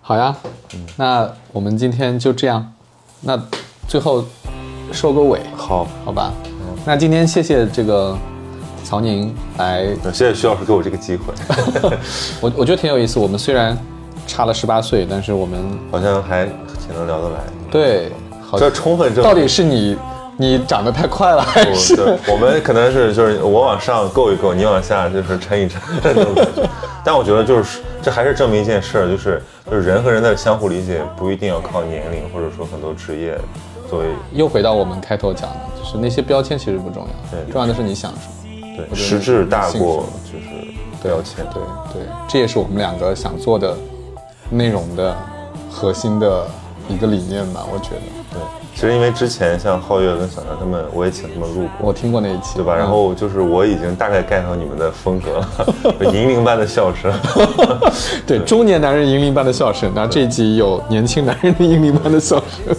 [0.00, 0.36] 好呀，
[0.96, 2.72] 那我们今天就这样。
[3.22, 3.40] 那
[3.88, 4.24] 最后
[4.92, 6.32] 收个尾，好好吧？
[6.84, 8.16] 那今天谢谢这个
[8.84, 11.32] 曹宁来，谢谢徐老师给我这个机会。
[12.40, 13.18] 我我觉得挺有意思。
[13.18, 13.76] 我们虽然
[14.26, 15.58] 差了十八岁，但是我们
[15.90, 17.36] 好像还挺能聊得来。
[17.70, 18.12] 对，
[18.58, 19.96] 这充分证明到底是你。
[20.38, 21.94] 你长得太快了，还是
[22.26, 26.68] 我们可能是就是我往上够一够，你往下就是撑一撑这种感觉。
[27.04, 33.38] 但我觉得就是这还是证明一件事儿，就是就是人和人的相互理解不一定要靠年龄或者说很多职业
[33.92, 34.06] 作为。
[34.32, 38.66] 又回到我们开头讲的，就是那些标签其实不重要，对，重要的是你想什么。
[38.74, 40.72] 对，实质大过就是
[41.02, 41.44] 标签。
[41.52, 41.62] 对
[41.92, 43.76] 对，这也是我们两个想做的
[44.48, 45.14] 内容的
[45.70, 46.46] 核心的
[46.88, 48.00] 一个理念吧，我觉得。
[48.30, 48.40] 对。
[48.74, 52.74] 其实因为之前像皓月跟小张他们，我也请他们录过，我听过那一期，对吧？
[52.74, 55.46] 然后就是我已经大概 get 到你们的风格了，
[56.10, 57.12] 银铃般的笑声，
[58.26, 59.92] 对，中年男人银铃般的笑声。
[59.94, 62.74] 然后这一集有年轻男人的银铃般的笑声。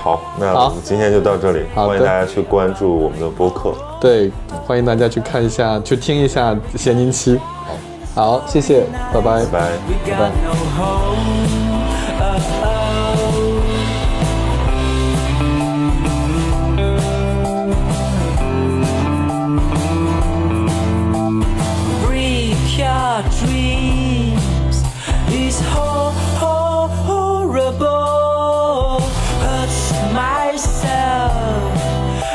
[0.00, 4.30] 好，那我们今天就到这里，欢迎大家去关注我们的播客，对，
[4.66, 7.38] 欢迎大家去看一下，去听一下咸宁期。
[8.14, 9.68] 好，谢谢，拜拜，拜拜，
[10.10, 11.57] 拜拜。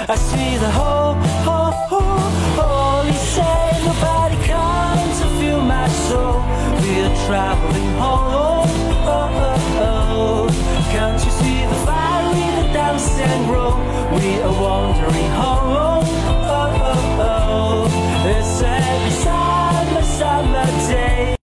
[0.10, 1.14] I see the whole,
[1.48, 2.30] whole, whole,
[2.60, 6.42] holy say nobody comes to feel my soul.
[6.82, 8.68] We're traveling home.
[9.08, 9.32] Oh,
[9.78, 10.88] oh, oh.
[10.92, 13.80] Can't you see the fire in the dancing room?
[14.20, 15.73] We are wandering home.